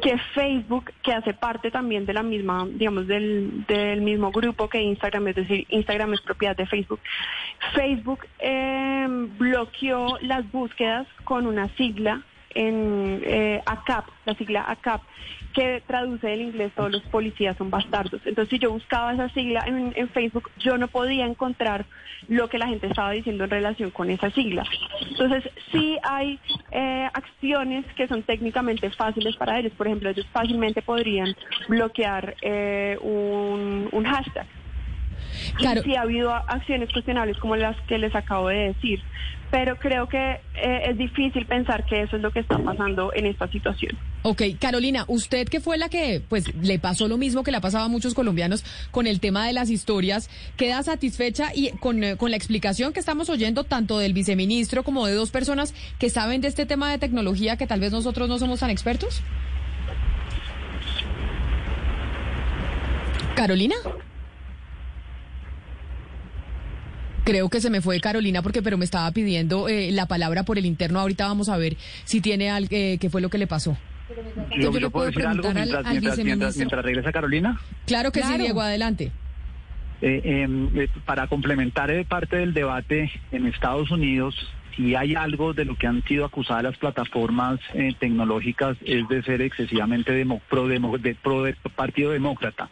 [0.01, 4.81] que Facebook, que hace parte también de la misma, digamos, del, del mismo grupo que
[4.81, 6.99] Instagram, es decir, Instagram es propiedad de Facebook,
[7.75, 12.23] Facebook eh, bloqueó las búsquedas con una sigla
[12.55, 15.01] en eh, ACAP, la sigla ACAP,
[15.53, 18.21] que traduce del inglés todos los policías son bastardos.
[18.25, 21.85] Entonces, si yo buscaba esa sigla en, Facebook, yo no podía encontrar
[22.27, 24.65] lo que la gente estaba diciendo en relación con esa sigla.
[25.01, 26.39] Entonces, sí hay
[26.71, 29.73] eh, acciones que son técnicamente fáciles para ellos.
[29.73, 31.35] Por ejemplo, ellos fácilmente podrían
[31.67, 34.47] bloquear eh, un, un hashtag.
[35.55, 35.81] Claro.
[35.81, 39.01] Y sí ha habido acciones cuestionables como las que les acabo de decir,
[39.53, 40.17] pero creo que
[40.55, 43.95] eh, es difícil pensar que eso es lo que está pasando en esta situación.
[44.23, 47.61] Ok, Carolina, usted que fue la que pues le pasó lo mismo que le ha
[47.61, 52.17] pasado a muchos colombianos con el tema de las historias, ¿queda satisfecha y con, eh,
[52.17, 56.41] con la explicación que estamos oyendo tanto del viceministro como de dos personas que saben
[56.41, 59.21] de este tema de tecnología que tal vez nosotros no somos tan expertos?
[63.35, 63.75] Carolina.
[67.23, 70.57] Creo que se me fue Carolina porque pero me estaba pidiendo eh, la palabra por
[70.57, 70.99] el interno.
[70.99, 73.77] Ahorita vamos a ver si tiene algo, eh, qué fue lo que le pasó.
[74.59, 76.17] Yo, le puedo decir algo mientras,
[76.55, 77.59] mientras, regresa Carolina.
[77.87, 79.11] Claro que sí, Diego, adelante.
[80.01, 80.69] Eh, em,
[81.05, 84.35] para complementar parte del debate en Estados Unidos,
[84.75, 87.59] si hay algo de lo que han sido acusadas las plataformas
[87.99, 92.69] tecnológicas es de ser excesivamente demo, pro, de, pro Partido Demócrata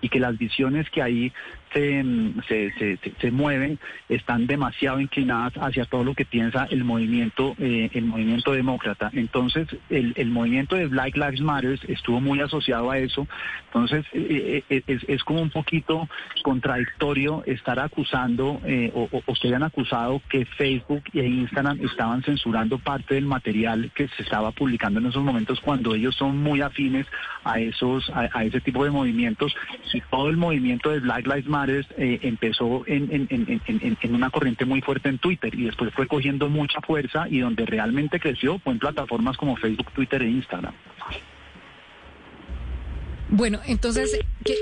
[0.00, 1.32] y que las visiones que ahí
[1.72, 3.78] se, se, se, mueven
[4.08, 9.10] están demasiado inclinadas hacia todo lo que piensa el movimiento eh, el movimiento demócrata.
[9.12, 13.26] Entonces el, el, movimiento de Black Lives Matter estuvo muy asociado a eso.
[13.66, 16.08] Entonces eh, eh, es, es, como un poquito
[16.42, 18.60] contradictorio estar acusando
[18.94, 24.08] o, o, que hayan acusado que Facebook e Instagram estaban censurando parte del material que
[24.08, 27.06] se estaba publicando en esos momentos cuando ellos son muy afines
[27.44, 29.54] a esos a ese tipo de movimientos.
[29.92, 35.08] Y todo el movimiento de Black Lives Matter eh, empezó en, una corriente muy fuerte
[35.08, 39.36] en Twitter y después fue cogiendo mucha fuerza y donde realmente creció fue en plataformas
[39.36, 40.72] como Facebook, Twitter e Instagram.
[43.28, 44.54] Bueno, entonces, ¿qué,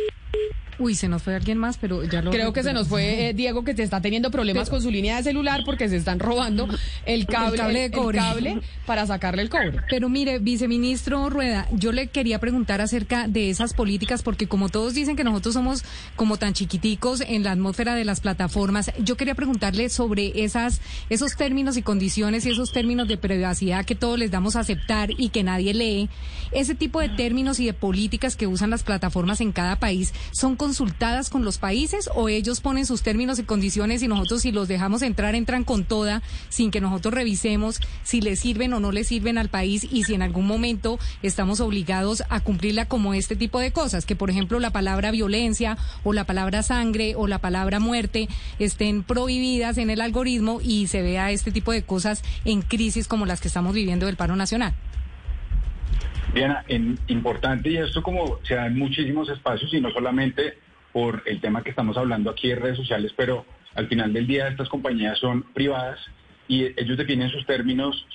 [0.79, 2.31] Uy, se nos fue alguien más, pero ya lo...
[2.31, 5.17] Creo que se nos fue eh, Diego, que te está teniendo problemas con su línea
[5.17, 6.69] de celular porque se están robando
[7.05, 8.19] el cable, de cobre.
[8.19, 9.81] cable para sacarle el cobre.
[9.91, 14.95] Pero mire, viceministro Rueda, yo le quería preguntar acerca de esas políticas, porque como todos
[14.95, 15.85] dicen que nosotros somos
[16.17, 21.37] como tan chiquiticos en la atmósfera de las plataformas, yo quería preguntarle sobre esas, esos
[21.37, 25.31] términos y condiciones y esos términos de privacidad que todos les damos a aceptar y
[25.31, 26.09] que nadie lee.
[26.53, 30.57] Ese tipo de términos y de políticas que usan las plataformas en cada país son
[30.69, 34.69] consultadas con los países o ellos ponen sus términos y condiciones y nosotros si los
[34.69, 39.07] dejamos entrar entran con toda sin que nosotros revisemos si les sirven o no les
[39.07, 43.61] sirven al país y si en algún momento estamos obligados a cumplirla como este tipo
[43.61, 47.81] de cosas, que por ejemplo la palabra violencia o la palabra sangre o la palabra
[47.81, 48.29] muerte
[48.59, 53.25] estén prohibidas en el algoritmo y se vea este tipo de cosas en crisis como
[53.25, 54.75] las que estamos viviendo del paro nacional.
[56.35, 60.59] En, importante, y esto como se da en muchísimos espacios y no solamente
[60.93, 64.49] por el tema que estamos hablando aquí de redes sociales, pero al final del día
[64.49, 65.99] estas compañías son privadas
[66.47, 68.07] y ellos definen sus términos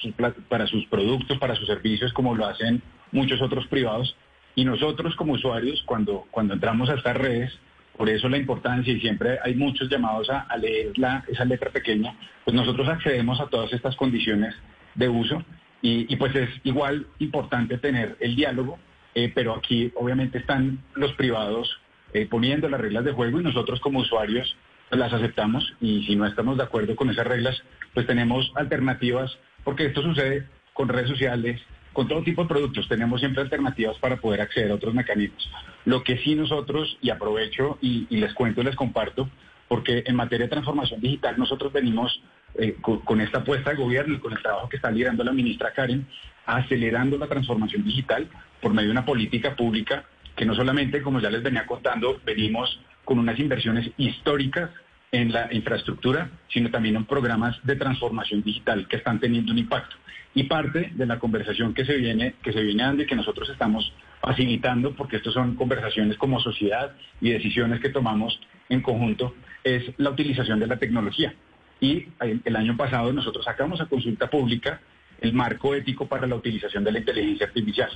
[0.47, 4.15] para sus productos, para sus servicios, como lo hacen muchos otros privados.
[4.55, 7.51] Y nosotros como usuarios, cuando, cuando entramos a estas redes,
[7.97, 11.71] por eso la importancia y siempre hay muchos llamados a, a leer la, esa letra
[11.71, 14.55] pequeña, pues nosotros accedemos a todas estas condiciones
[14.95, 15.43] de uso
[15.85, 18.79] y, pues es igual importante tener el diálogo,
[19.15, 21.77] eh, pero aquí obviamente están los privados
[22.13, 24.55] eh, poniendo las reglas de juego y nosotros como usuarios
[24.91, 27.61] las aceptamos y si no estamos de acuerdo con esas reglas,
[27.93, 33.19] pues tenemos alternativas, porque esto sucede con redes sociales, con todo tipo de productos, tenemos
[33.19, 35.51] siempre alternativas para poder acceder a otros mecanismos.
[35.83, 39.29] Lo que sí nosotros, y aprovecho y, y les cuento y les comparto,
[39.67, 42.21] porque en materia de transformación digital nosotros venimos
[42.55, 45.73] eh, con, esta apuesta de gobierno y con el trabajo que está liderando la ministra
[45.73, 46.07] Karen,
[46.45, 48.29] acelerando la transformación digital
[48.61, 52.79] por medio de una política pública que no solamente, como ya les venía contando, venimos
[53.05, 54.69] con unas inversiones históricas
[55.11, 59.95] en la infraestructura, sino también en programas de transformación digital que están teniendo un impacto.
[60.33, 63.47] Y parte de la conversación que se viene, que se viene dando y que nosotros
[63.49, 68.39] estamos facilitando, porque estas son conversaciones como sociedad y decisiones que tomamos
[68.69, 71.35] en conjunto, es la utilización de la tecnología.
[71.83, 72.07] Y
[72.45, 74.79] el año pasado nosotros sacamos a consulta pública
[75.19, 77.89] el marco ético para la utilización de la inteligencia artificial.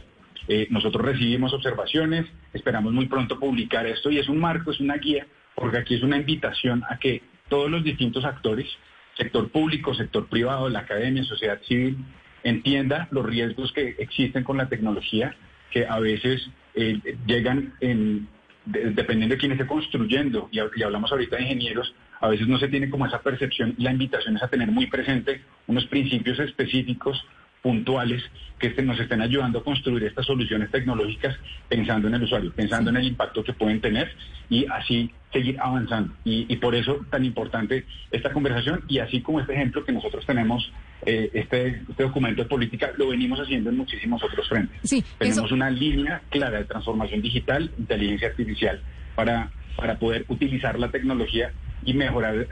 [0.50, 4.97] Eh, nosotros recibimos observaciones, esperamos muy pronto publicar esto y es un marco, es una
[4.97, 8.67] guía, porque aquí es una invitación a que todos los distintos actores,
[9.15, 11.97] sector público, sector privado, la academia, sociedad civil,
[12.43, 15.34] entienda los riesgos que existen con la tecnología,
[15.71, 18.28] que a veces eh, llegan en,
[18.65, 22.90] dependiendo de quién esté construyendo, y hablamos ahorita de ingenieros, a veces no se tiene
[22.90, 23.76] como esa percepción.
[23.78, 27.24] La invitación es a tener muy presente unos principios específicos
[27.62, 28.24] puntuales
[28.60, 31.36] que este, nos estén ayudando a construir estas soluciones tecnológicas
[31.68, 34.12] pensando en el usuario, pensando en el impacto que pueden tener
[34.50, 36.14] y así seguir avanzando.
[36.24, 40.72] Y, por eso tan importante esta conversación y así como este ejemplo que nosotros tenemos,
[41.06, 44.78] eh, este, este, documento de política, lo venimos haciendo en muchísimos otros frentes.
[44.84, 48.82] Sí, tenemos una línea clara de transformación digital, inteligencia artificial,
[49.16, 51.52] para, para poder utilizar la tecnología
[51.84, 52.48] y mejorar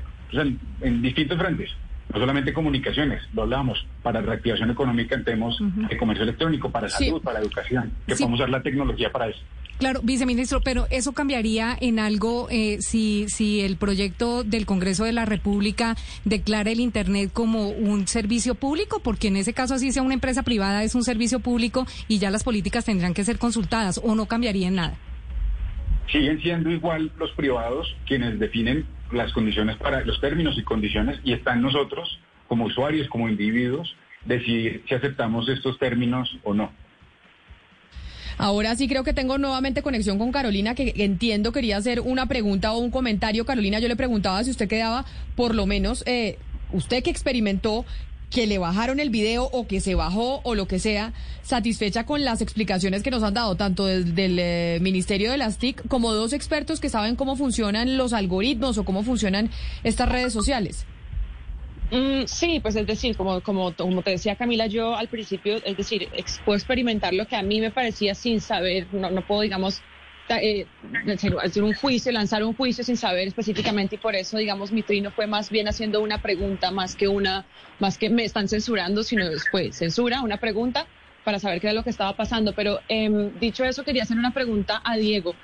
[0.82, 1.72] en distintos frentes
[2.14, 7.22] no solamente comunicaciones, lo hablábamos, para reactivación económica en temas de comercio electrónico, para salud,
[7.22, 9.40] para educación, que podemos usar la tecnología para eso.
[9.80, 15.12] Claro, viceministro, pero eso cambiaría en algo eh, si, si el proyecto del Congreso de
[15.12, 20.02] la República declara el Internet como un servicio público, porque en ese caso así sea
[20.02, 24.00] una empresa privada es un servicio público y ya las políticas tendrán que ser consultadas
[24.02, 24.96] o no cambiaría en nada.
[26.10, 31.34] Siguen siendo igual los privados quienes definen las condiciones para los términos y condiciones y
[31.34, 36.72] está en nosotros como usuarios, como individuos, decidir si aceptamos estos términos o no.
[38.38, 42.74] Ahora sí creo que tengo nuevamente conexión con Carolina, que entiendo quería hacer una pregunta
[42.74, 43.46] o un comentario.
[43.46, 46.38] Carolina, yo le preguntaba si usted quedaba, por lo menos, eh,
[46.74, 47.86] usted que experimentó,
[48.30, 52.26] que le bajaron el video o que se bajó o lo que sea, satisfecha con
[52.26, 56.14] las explicaciones que nos han dado tanto desde el eh, Ministerio de las TIC como
[56.14, 59.50] dos expertos que saben cómo funcionan los algoritmos o cómo funcionan
[59.84, 60.86] estas redes sociales.
[61.92, 65.78] Mm, sí, pues es decir, como, como, como te decía Camila, yo al principio, es
[65.78, 66.10] decir,
[66.44, 69.82] puedo experimentar lo que a mí me parecía sin saber, no, no puedo, digamos,
[70.30, 70.66] eh,
[71.44, 75.12] hacer un juicio, lanzar un juicio sin saber específicamente y por eso, digamos, mi trino
[75.12, 77.46] fue más bien haciendo una pregunta más que una,
[77.80, 80.88] más que me están censurando, sino después censura, una pregunta
[81.24, 82.54] para saber qué era lo que estaba pasando.
[82.54, 85.36] Pero em, dicho eso, quería hacer una pregunta a Diego,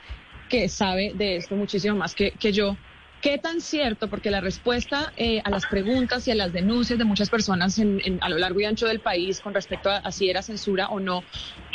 [0.49, 2.75] que sabe de esto muchísimo más que, que yo.
[3.21, 4.09] ¿Qué tan cierto?
[4.09, 7.79] Porque la respuesta eh, a las preguntas y a las denuncias de muchas personas
[8.19, 11.23] a lo largo y ancho del país con respecto a, si era censura o no,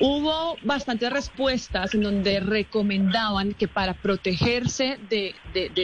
[0.00, 5.36] hubo bastantes respuestas en donde recomendaban que para protegerse de,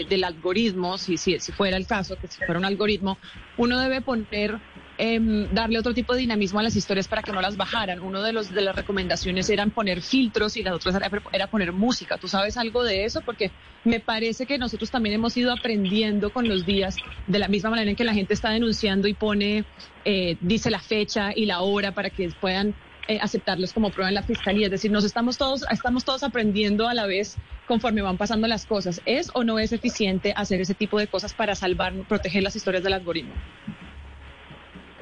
[0.09, 3.19] del algoritmo, si, si, si fuera el caso, que si fuera un algoritmo,
[3.57, 4.59] uno debe poner
[4.99, 8.01] Em, darle otro tipo de dinamismo a las historias para que no las bajaran.
[8.01, 10.97] Uno de los de las recomendaciones eran poner filtros y las otras
[11.33, 12.19] era, poner música.
[12.19, 13.23] ¿Tú sabes algo de eso?
[13.23, 13.51] Porque
[13.85, 17.91] me parece que nosotros también hemos ido aprendiendo con los días de la misma manera
[17.91, 19.65] en que la gente está denunciando y pone,
[20.05, 22.75] eh, dice la fecha y la hora para que puedan
[23.09, 24.67] eh, aceptarlos como prueba en la fiscalía.
[24.67, 28.67] Es decir, nos estamos todos, estamos todos aprendiendo a la vez conforme van pasando las
[28.67, 29.01] cosas.
[29.07, 32.85] ¿Es o no es eficiente hacer ese tipo de cosas para salvar, proteger las historias
[32.85, 33.33] del algoritmo?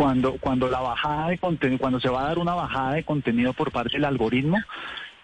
[0.00, 3.52] Cuando, cuando la bajada de contenido, cuando se va a dar una bajada de contenido
[3.52, 4.56] por parte del algoritmo,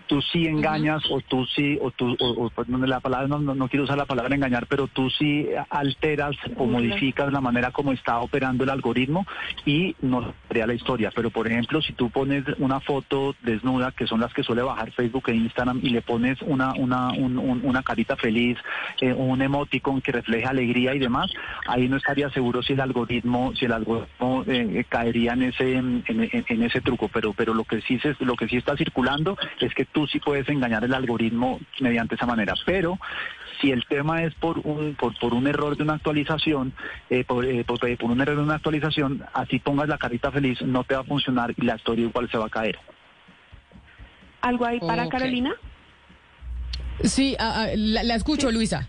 [0.07, 3.85] tú sí engañas o tú sí, o tú, o, pues, la palabra, no, no, quiero
[3.85, 8.65] usar la palabra engañar, pero tú sí alteras o modificas la manera como está operando
[8.65, 9.27] el algoritmo
[9.65, 11.11] y no crea la historia.
[11.15, 14.93] Pero por ejemplo, si tú pones una foto desnuda, que son las que suele bajar
[14.93, 18.59] Facebook e Instagram, y le pones una, una, una carita feliz,
[19.01, 21.31] eh, un emoticon que refleje alegría y demás,
[21.67, 26.05] ahí no estaría seguro si el algoritmo, si el algoritmo eh, caería en ese, en,
[26.07, 27.09] en, ese truco.
[27.09, 30.21] Pero, pero lo que sí se, lo que sí está circulando es que tú sí
[30.21, 32.99] puedes engañar el algoritmo mediante esa manera, pero
[33.59, 36.75] si el tema es por un por, por un error de una actualización,
[37.09, 40.85] eh, por, eh, por, un error de una actualización, así pongas la carita feliz, no
[40.85, 42.79] te va a funcionar y la historia igual se va a caer.
[44.43, 45.55] ¿Algo ahí para Carolina?
[47.03, 48.87] Sí, ah, ah, la, escucho, Luisa.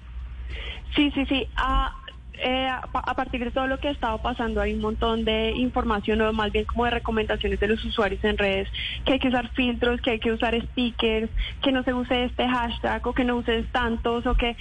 [0.93, 1.47] Sí, sí, sí.
[1.55, 1.95] Ah,
[2.39, 6.21] eh, a, partir de todo lo que ha estado pasando hay un montón de información
[6.21, 8.69] o más bien como de recomendaciones de los usuarios en redes
[9.05, 11.29] que hay que usar filtros, que hay que usar stickers,
[11.61, 14.55] que no se use este hashtag o que no uses tantos o que,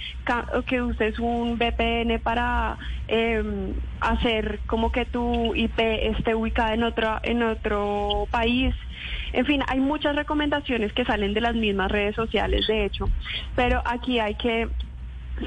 [0.65, 7.19] que uses un VPN para em, hacer como que tu IP esté ubicada en otro,
[7.23, 8.73] en otro país.
[9.33, 13.09] En fin, hay muchas recomendaciones que salen de las mismas redes sociales, de hecho,
[13.55, 14.67] pero aquí hay que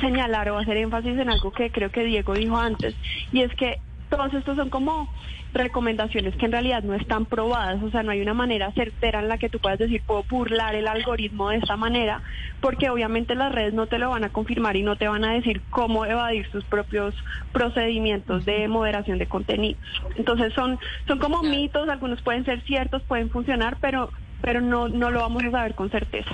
[0.00, 2.94] señalar o hacer énfasis en algo que creo que Diego dijo antes,
[3.32, 3.78] y es que
[4.10, 5.08] todos estos son como
[5.52, 9.28] recomendaciones que en realidad no están probadas, o sea, no hay una manera certera en
[9.28, 12.22] la que tú puedas decir, puedo burlar el algoritmo de esta manera,
[12.60, 15.32] porque obviamente las redes no te lo van a confirmar y no te van a
[15.32, 17.14] decir cómo evadir sus propios
[17.52, 19.80] procedimientos de moderación de contenidos.
[20.16, 24.10] Entonces son, son como mitos, algunos pueden ser ciertos, pueden funcionar, pero,
[24.42, 26.30] pero no, no lo vamos a saber con certeza.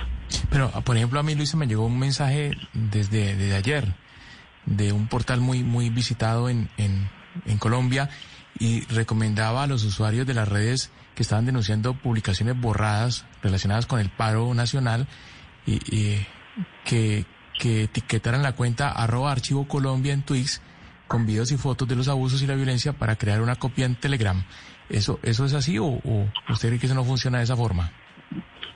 [0.49, 3.95] Pero, por ejemplo, a mí, Luisa, me llegó un mensaje desde, desde ayer
[4.65, 8.09] de un portal muy, muy visitado en, en, Colombia
[8.59, 13.99] y recomendaba a los usuarios de las redes que estaban denunciando publicaciones borradas relacionadas con
[13.99, 15.07] el paro nacional
[15.65, 15.79] y,
[16.85, 17.25] que,
[17.59, 20.61] que, etiquetaran la cuenta arroba archivo Colombia en Twix
[21.07, 23.95] con videos y fotos de los abusos y la violencia para crear una copia en
[23.95, 24.43] Telegram.
[24.89, 27.91] ¿Eso, eso es así o, o usted cree que eso no funciona de esa forma?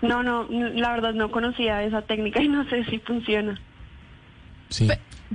[0.02, 3.60] No, no, la verdad no conocía esa técnica y no sé si funciona.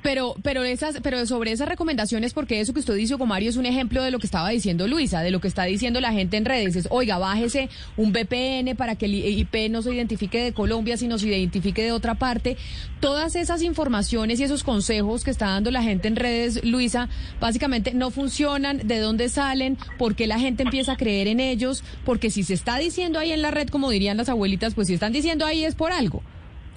[0.02, 3.64] Pero, pero esas, pero sobre esas recomendaciones, porque eso que usted dice, Mario, es un
[3.64, 6.44] ejemplo de lo que estaba diciendo Luisa, de lo que está diciendo la gente en
[6.44, 6.76] redes.
[6.76, 11.18] Es, oiga, bájese un VPN para que el IP no se identifique de Colombia, sino
[11.18, 12.58] se identifique de otra parte.
[13.00, 17.08] Todas esas informaciones y esos consejos que está dando la gente en redes, Luisa,
[17.40, 21.82] básicamente no funcionan, de dónde salen, por qué la gente empieza a creer en ellos,
[22.04, 24.94] porque si se está diciendo ahí en la red, como dirían las abuelitas, pues si
[24.94, 26.22] están diciendo ahí es por algo.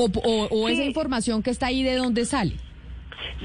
[0.01, 0.05] O,
[0.51, 2.55] o, esa información que está ahí, ¿de dónde sale?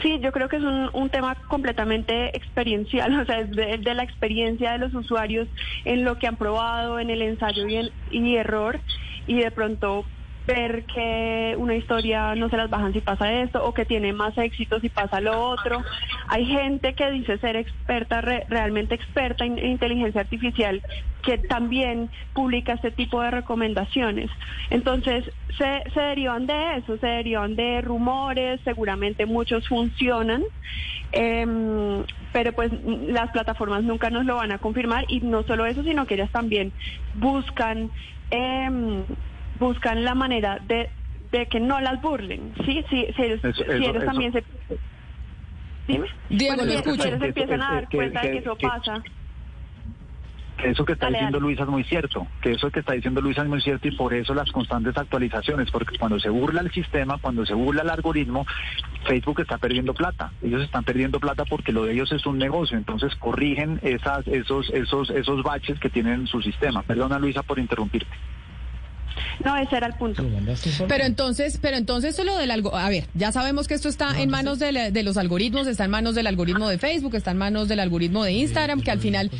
[0.00, 4.05] Sí, yo creo que es un, un tema completamente experiencial, o sea, es de, la
[4.05, 5.48] experiencia de los usuarios
[5.84, 8.78] en lo que han probado, en el ensayo y, el, y error,
[9.26, 10.05] y de pronto
[10.47, 14.36] ver que una historia no se las bajan si pasa esto o que tiene más
[14.36, 15.82] éxito si pasa lo otro.
[16.28, 20.82] Hay gente que dice ser experta, realmente experta en, inteligencia artificial,
[21.22, 24.30] que también publica este tipo de recomendaciones.
[24.70, 25.24] Entonces,
[25.57, 30.42] se, se derivan de eso, se derivan de rumores, seguramente muchos funcionan,
[31.12, 32.70] em, pero pues
[33.07, 36.30] las plataformas nunca nos lo van a confirmar y no solo eso, sino que ellas
[36.30, 36.72] también
[37.14, 37.90] buscan...
[38.30, 39.05] Eh,
[39.59, 40.90] buscan la manera de,
[41.32, 42.52] de que no las burlen.
[42.64, 44.44] Sí, sí, si ellos, también se...
[45.86, 46.07] Dime.
[46.30, 49.02] Diego, bueno, si, ellos empiezan a dar cuenta de que eso pasa.
[50.57, 53.42] Que eso que está diciendo Luisa es muy cierto, que eso que está diciendo Luisa
[53.42, 57.18] es muy cierto y por eso las constantes actualizaciones, porque cuando se burla el sistema,
[57.18, 58.46] cuando se burla el algoritmo,
[59.05, 60.32] Facebook está perdiendo plata.
[60.42, 64.70] Ellos están perdiendo plata porque lo de ellos es un negocio, entonces corrigen esas, esos,
[64.70, 66.82] esos, esos baches que tienen en su sistema.
[66.82, 68.16] Perdona Luisa por interrumpirte.
[69.44, 70.24] No, ese era el punto.
[70.88, 74.30] Pero entonces, pero entonces lo del algo, a ver, ya sabemos que esto está en
[74.30, 77.80] manos de, los algoritmos, está en manos del algoritmo de Facebook, está en manos del
[77.80, 79.30] algoritmo de Instagram, que al final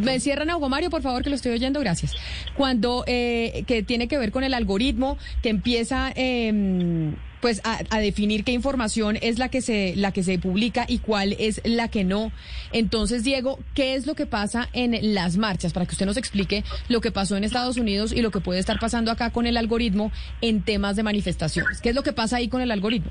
[0.00, 2.14] me cierran a Hugo Mario, por favor, que lo estoy oyendo, gracias.
[2.54, 8.44] Cuando eh, que tiene que ver con el algoritmo que empieza eh, pues a, definir
[8.44, 12.04] qué información es la que se la que se publica y cuál es la que
[12.04, 12.32] no.
[12.72, 16.64] Entonces, Diego, ¿qué es lo que pasa en las marchas para que usted nos explique
[16.88, 19.56] lo que pasó en Estados Unidos y lo que puede estar pasando acá con el
[19.56, 21.80] algoritmo en temas de manifestaciones?
[21.80, 23.10] ¿Qué es lo que pasa ahí con el algoritmo?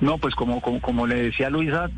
[0.00, 1.90] No, pues como, como, le decía Luisa,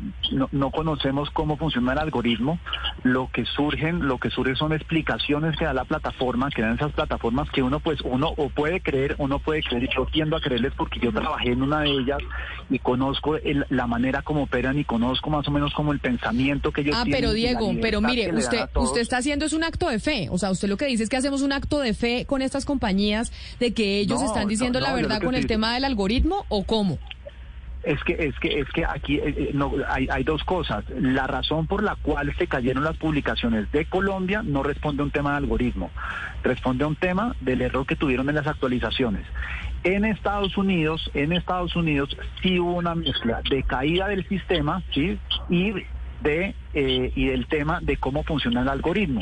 [0.51, 2.59] no, conocemos cómo funciona el algoritmo.
[3.03, 6.91] Lo que surgen, lo que surge son explicaciones que da la plataforma, que dan esas
[6.93, 9.89] plataformas que uno pues uno o puede creer o no puede creer.
[9.95, 12.19] Yo tiendo a creerles porque yo trabajé en una de ellas
[12.69, 13.37] y conozco
[13.69, 17.03] la manera como operan y conozco más o menos como el pensamiento que ellos ah,
[17.03, 17.23] tienen.
[17.23, 20.27] Ah, pero Diego, pero mire, usted usted está haciendo es un acto de fe.
[20.31, 22.65] O sea, usted lo que dice es que hacemos un acto de fe con estas
[22.65, 26.97] compañías de que ellos están diciendo la verdad con el tema del algoritmo o cómo.
[27.83, 30.85] Es que es que es que aquí eh, eh, no, hay, hay dos cosas.
[30.89, 35.11] La razón por la cual se cayeron las publicaciones de Colombia no responde a un
[35.11, 35.89] tema de algoritmo,
[36.43, 39.25] responde a un tema del error que tuvieron en las actualizaciones.
[39.83, 45.17] En Estados Unidos, en Estados Unidos sí hubo una mezcla de caída del sistema, sí,
[45.49, 45.73] y
[46.21, 49.21] de eh, y del tema de cómo funciona el algoritmo.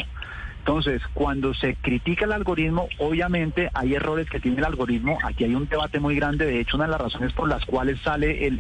[0.70, 5.18] Entonces, cuando se critica el algoritmo, obviamente hay errores que tiene el algoritmo.
[5.24, 6.46] Aquí hay un debate muy grande.
[6.46, 8.52] De hecho, una de las razones por las cuales sale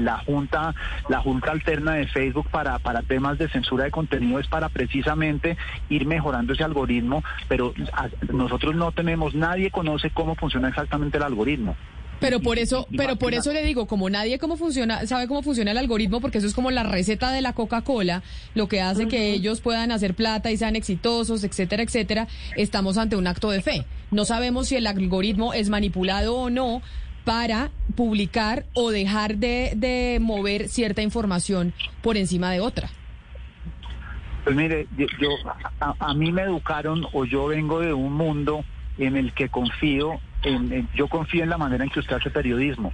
[0.00, 0.74] la junta,
[1.08, 5.56] la junta alterna de Facebook para temas de censura de contenido es para precisamente
[5.88, 7.22] ir mejorando ese algoritmo.
[7.46, 7.72] Pero
[8.32, 11.76] nosotros no tenemos, nadie conoce cómo funciona exactamente el algoritmo.
[12.22, 15.72] Pero por eso, pero por eso le digo, como nadie cómo funciona, sabe cómo funciona
[15.72, 18.22] el algoritmo, porque eso es como la receta de la Coca-Cola,
[18.54, 23.16] lo que hace que ellos puedan hacer plata y sean exitosos, etcétera, etcétera, estamos ante
[23.16, 23.84] un acto de fe.
[24.12, 26.80] No sabemos si el algoritmo es manipulado o no
[27.24, 32.88] para publicar o dejar de, mover cierta información por encima de otra.
[34.44, 35.28] Pues mire, yo,
[35.80, 38.64] a mí me educaron o yo vengo de un mundo
[38.98, 40.20] en el que confío
[40.94, 42.92] yo confío en la manera en que usted hace periodismo.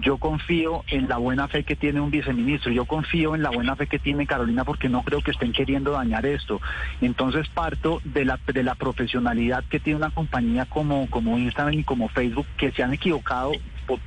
[0.00, 2.72] Yo confío en la buena fe que tiene un viceministro.
[2.72, 5.92] Yo confío en la buena fe que tiene Carolina porque no creo que estén queriendo
[5.92, 6.60] dañar esto.
[7.00, 11.84] Entonces parto de la, de la profesionalidad que tiene una compañía como, como Instagram y
[11.84, 13.52] como Facebook que se han equivocado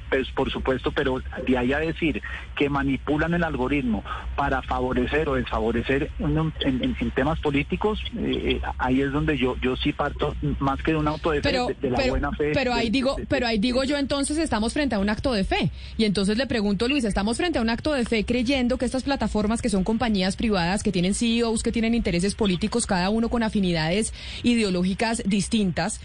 [0.10, 2.22] pues por supuesto, pero de ahí a decir
[2.56, 4.04] que manipulan el algoritmo
[4.36, 10.36] para favorecer o desfavorecer en, temas políticos, eh, ahí es donde yo yo sí parto
[10.60, 12.52] más que de un auto de, fe, de, la buena fe.
[12.54, 15.72] Pero ahí digo, pero ahí digo yo entonces estamos frente a un acto de fe.
[15.98, 19.04] Y entonces le pregunto, Luis, estamos frente a un acto de fe creyendo que estas
[19.04, 23.44] plataformas que son compañías privadas, que tienen CEOs, que tienen intereses políticos, cada uno con
[23.44, 24.14] afinidades
[24.44, 26.00] ideológicas distintas,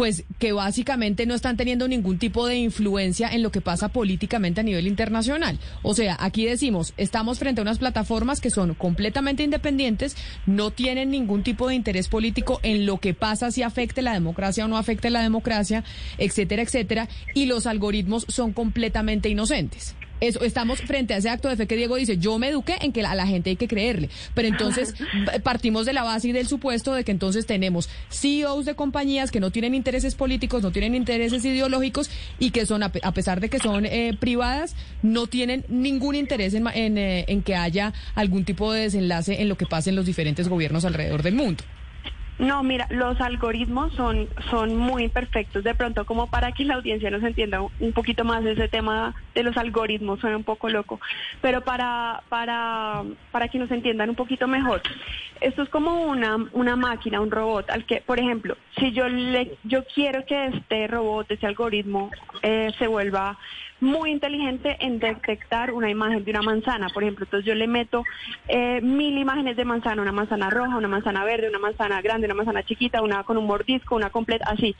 [0.00, 4.62] pues que básicamente no están teniendo ningún tipo de influencia en lo que pasa políticamente
[4.62, 5.58] a nivel internacional.
[5.82, 11.10] O sea, aquí decimos, estamos frente a unas plataformas que son completamente independientes, no tienen
[11.10, 14.78] ningún tipo de interés político en lo que pasa si afecte la democracia o no
[14.78, 15.84] afecte la democracia,
[16.16, 19.96] etcétera, etcétera, y los algoritmos son completamente inocentes.
[20.20, 22.92] Eso, estamos frente a ese acto de fe que Diego dice, yo me eduqué en
[22.92, 24.94] que a la gente hay que creerle, pero entonces
[25.42, 29.40] partimos de la base y del supuesto de que entonces tenemos CEOs de compañías que
[29.40, 33.58] no tienen intereses políticos, no tienen intereses ideológicos y que son, a pesar de que
[33.58, 38.72] son eh, privadas, no tienen ningún interés en, en, eh, en que haya algún tipo
[38.72, 41.64] de desenlace en lo que pasa en los diferentes gobiernos alrededor del mundo.
[42.40, 45.62] No, mira, los algoritmos son, son muy imperfectos.
[45.62, 49.42] De pronto, como para que la audiencia nos entienda un poquito más ese tema de
[49.42, 50.98] los algoritmos, suena un poco loco.
[51.42, 54.80] Pero para, para, para que nos entiendan un poquito mejor,
[55.42, 59.58] esto es como una, una máquina, un robot, al que, por ejemplo, si yo le,
[59.64, 62.10] yo quiero que este robot, ese algoritmo,
[62.40, 63.36] eh, se vuelva
[63.80, 66.88] muy inteligente en detectar una imagen de una manzana.
[66.88, 68.04] Por ejemplo, entonces yo le meto
[68.48, 72.34] eh, mil imágenes de manzana, una manzana roja, una manzana verde, una manzana grande, una
[72.34, 74.76] manzana chiquita, una con un mordisco, una completa, así.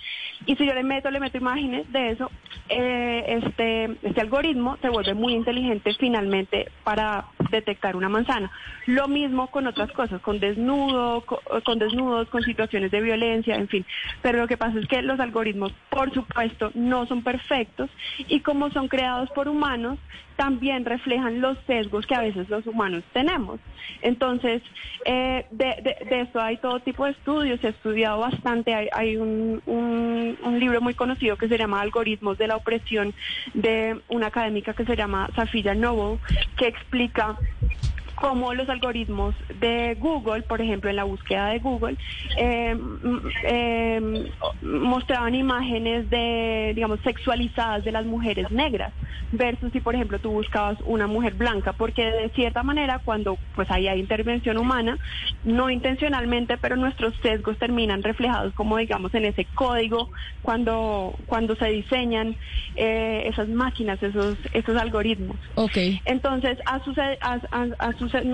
[0.47, 2.31] Y si yo le meto, le meto imágenes de eso,
[2.69, 8.51] eh, este, este algoritmo se vuelve muy inteligente finalmente para detectar una manzana.
[8.87, 11.25] Lo mismo con otras cosas, con desnudo,
[11.65, 13.87] con desnudos, con situaciones de violencia, en fin.
[14.23, 17.91] Pero lo que pasa es que los algoritmos, por supuesto, no son perfectos
[18.29, 19.99] y como son creados por humanos,
[20.37, 23.61] también reflejan los sesgos que a veces los humanos tenemos.
[24.03, 24.63] Entonces,
[25.05, 29.63] eh, de, de, eso hay todo tipo de estudios, se ha estudiado bastante, hay, un,
[29.67, 33.15] un, libro muy conocido que se llama Algoritmos de la opresión
[33.55, 36.19] de una académica que se llama Safia Noble,
[36.57, 37.37] que explica
[38.21, 41.97] como los algoritmos de Google, por ejemplo, en la búsqueda de Google,
[42.37, 42.77] eh,
[43.45, 44.31] eh,
[44.63, 48.93] mostraban imágenes de, digamos, sexualizadas de las mujeres negras,
[49.33, 53.71] versus si, por ejemplo, tú buscabas una mujer blanca, porque de cierta manera, cuando pues
[53.71, 54.99] ahí hay intervención humana,
[55.45, 60.11] no intencionalmente, pero nuestros sesgos terminan reflejados como, digamos, en ese código
[60.43, 62.37] cuando, cuando se diseñan
[62.77, 65.37] eh, esas máquinas, esos, esos algoritmos.
[65.55, 66.01] Okay.
[66.05, 66.81] Entonces, a,
[67.79, 67.93] a,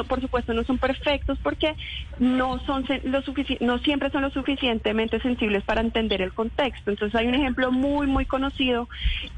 [0.09, 1.75] por supuesto no son perfectos porque
[2.19, 3.23] no son lo
[3.61, 6.91] no siempre son lo suficientemente sensibles para entender el contexto.
[6.91, 8.89] Entonces hay un ejemplo muy muy conocido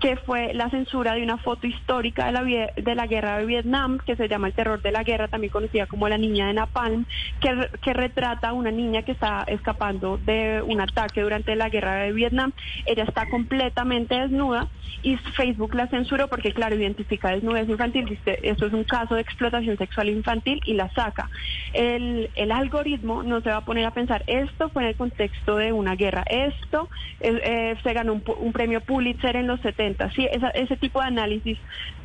[0.00, 3.98] que fue la censura de una foto histórica de la de la guerra de Vietnam
[3.98, 7.04] que se llama El terror de la guerra, también conocida como la niña de Napalm,
[7.40, 11.96] que, que retrata a una niña que está escapando de un ataque durante la guerra
[11.96, 12.52] de Vietnam.
[12.86, 14.68] Ella está completamente desnuda
[15.02, 18.06] y Facebook la censuró porque claro identifica desnudez infantil.
[18.06, 20.27] Dice, esto es un caso de explotación sexual infantil
[20.64, 21.30] y la saca.
[21.72, 25.56] El, el, algoritmo no se va a poner a pensar, esto fue en el contexto
[25.56, 26.88] de una guerra, esto
[27.20, 31.58] eh, eh, se ganó un, premio Pulitzer en los 70, sí, ese tipo de análisis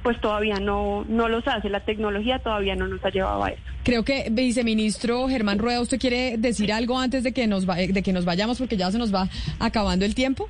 [0.04, 3.62] pues todavía no, no los hace, la tecnología todavía no nos ha llevado a eso.
[3.84, 8.14] Creo que, viceministro Germán Rueda, ¿usted quiere decir algo antes de que nos, de que
[8.14, 10.50] nos vayamos porque ya se nos va acabando el tiempo?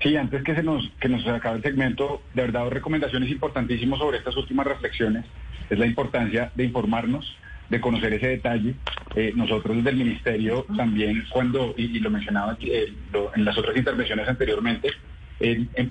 [0.00, 3.98] Sí, antes que se nos, que nos acabe el segmento, de verdad, dos recomendaciones importantísimas
[3.98, 5.24] sobre estas últimas reflexiones
[5.68, 7.36] es la importancia de informarnos,
[7.68, 8.74] de conocer ese detalle.
[9.16, 12.92] Eh, nosotros desde el Ministerio también, cuando, y, lo mencionaba eh,
[13.34, 14.90] en las otras intervenciones anteriormente,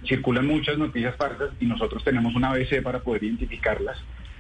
[0.05, 3.97] circulan muchas noticias falsas y nosotros tenemos una ABC para poder identificarlas.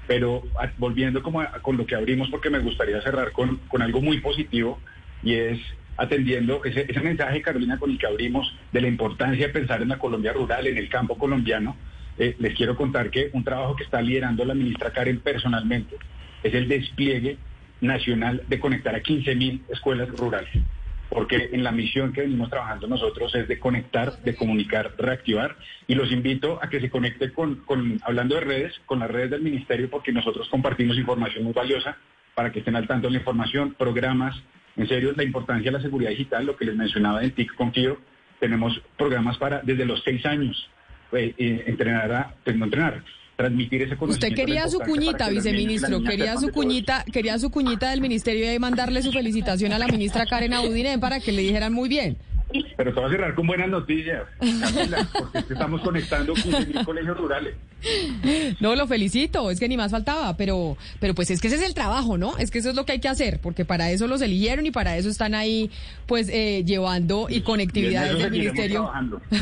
[0.07, 0.43] Pero
[0.77, 4.79] volviendo como con lo que abrimos, porque me gustaría cerrar con, con algo muy positivo
[5.21, 5.59] y es
[5.97, 9.97] atendiendo ese, mensaje, Carolina, con el que abrimos de la importancia de pensar en la
[9.99, 11.75] Colombia rural, en el campo colombiano,
[12.17, 15.95] eh, les quiero contar que un trabajo que está liderando la ministra Karen personalmente
[16.43, 17.37] es el despliegue
[17.81, 20.49] nacional de conectar a 15.000 escuelas rurales.
[21.09, 25.55] Porque en la misión que venimos trabajando nosotros es de conectar, de comunicar, reactivar.
[25.87, 29.41] Y los invito a que se conecten con, hablando de redes, con las redes del
[29.41, 31.97] ministerio, porque nosotros compartimos información muy valiosa
[32.35, 34.35] para que estén al tanto de la información, programas.
[34.77, 37.97] En serio, la importancia de la seguridad digital, lo que les mencionaba en TIC Confío,
[38.39, 40.69] tenemos programas para desde los seis años
[41.11, 43.03] eh, eh, entrenar a, pues no entrenar,
[43.35, 44.27] transmitir ese conocimiento.
[44.27, 49.01] Usted quería su cuñita, viceministro, quería su cuñita, quería su cuñita del ministerio y mandarle
[49.01, 52.17] su felicitación a la ministra Karen Audine para que le dijeran muy bien.
[52.77, 57.55] Pero te voy a cerrar con buenas noticias, porque estamos conectando 15.000 colegios rurales.
[58.59, 61.63] No, lo felicito, es que ni más faltaba, pero, pero pues es que ese es
[61.63, 62.37] el trabajo, ¿no?
[62.37, 64.71] Es que eso es lo que hay que hacer, porque para eso los eligieron y
[64.71, 65.69] para eso están ahí,
[66.05, 68.89] pues, eh, llevando y conectividad en el ministerio,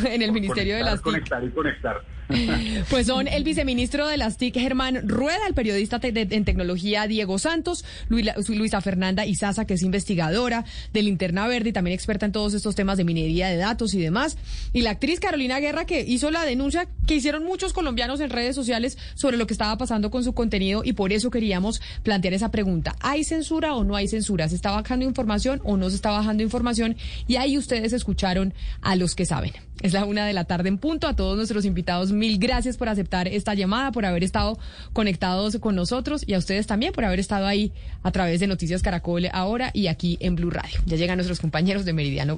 [0.06, 2.01] en el ministerio de las Conectar y conectar.
[2.89, 7.86] Pues son el viceministro de las TIC, Germán Rueda, el periodista en tecnología, Diego Santos,
[8.09, 12.76] Luisa Fernanda Izaza, que es investigadora de Linterna Verde y también experta en todos estos
[12.76, 14.38] temas de minería de datos y demás,
[14.73, 18.55] y la actriz Carolina Guerra, que hizo la denuncia que hicieron muchos colombianos en redes
[18.55, 22.51] sociales sobre lo que estaba pasando con su contenido y por eso queríamos plantear esa
[22.51, 22.95] pregunta.
[22.99, 24.49] ¿Hay censura o no hay censura?
[24.49, 26.95] ¿Se está bajando información o no se está bajando información?
[27.28, 29.53] Y ahí ustedes escucharon a los que saben.
[29.82, 31.07] Es la una de la tarde en punto.
[31.07, 34.57] A todos nuestros invitados, mil gracias por aceptar esta llamada, por haber estado
[34.93, 37.72] conectados con nosotros y a ustedes también por haber estado ahí
[38.03, 40.80] a través de Noticias Caracol ahora y aquí en Blue Radio.
[40.86, 42.34] Ya llegan nuestros compañeros de Meridiano.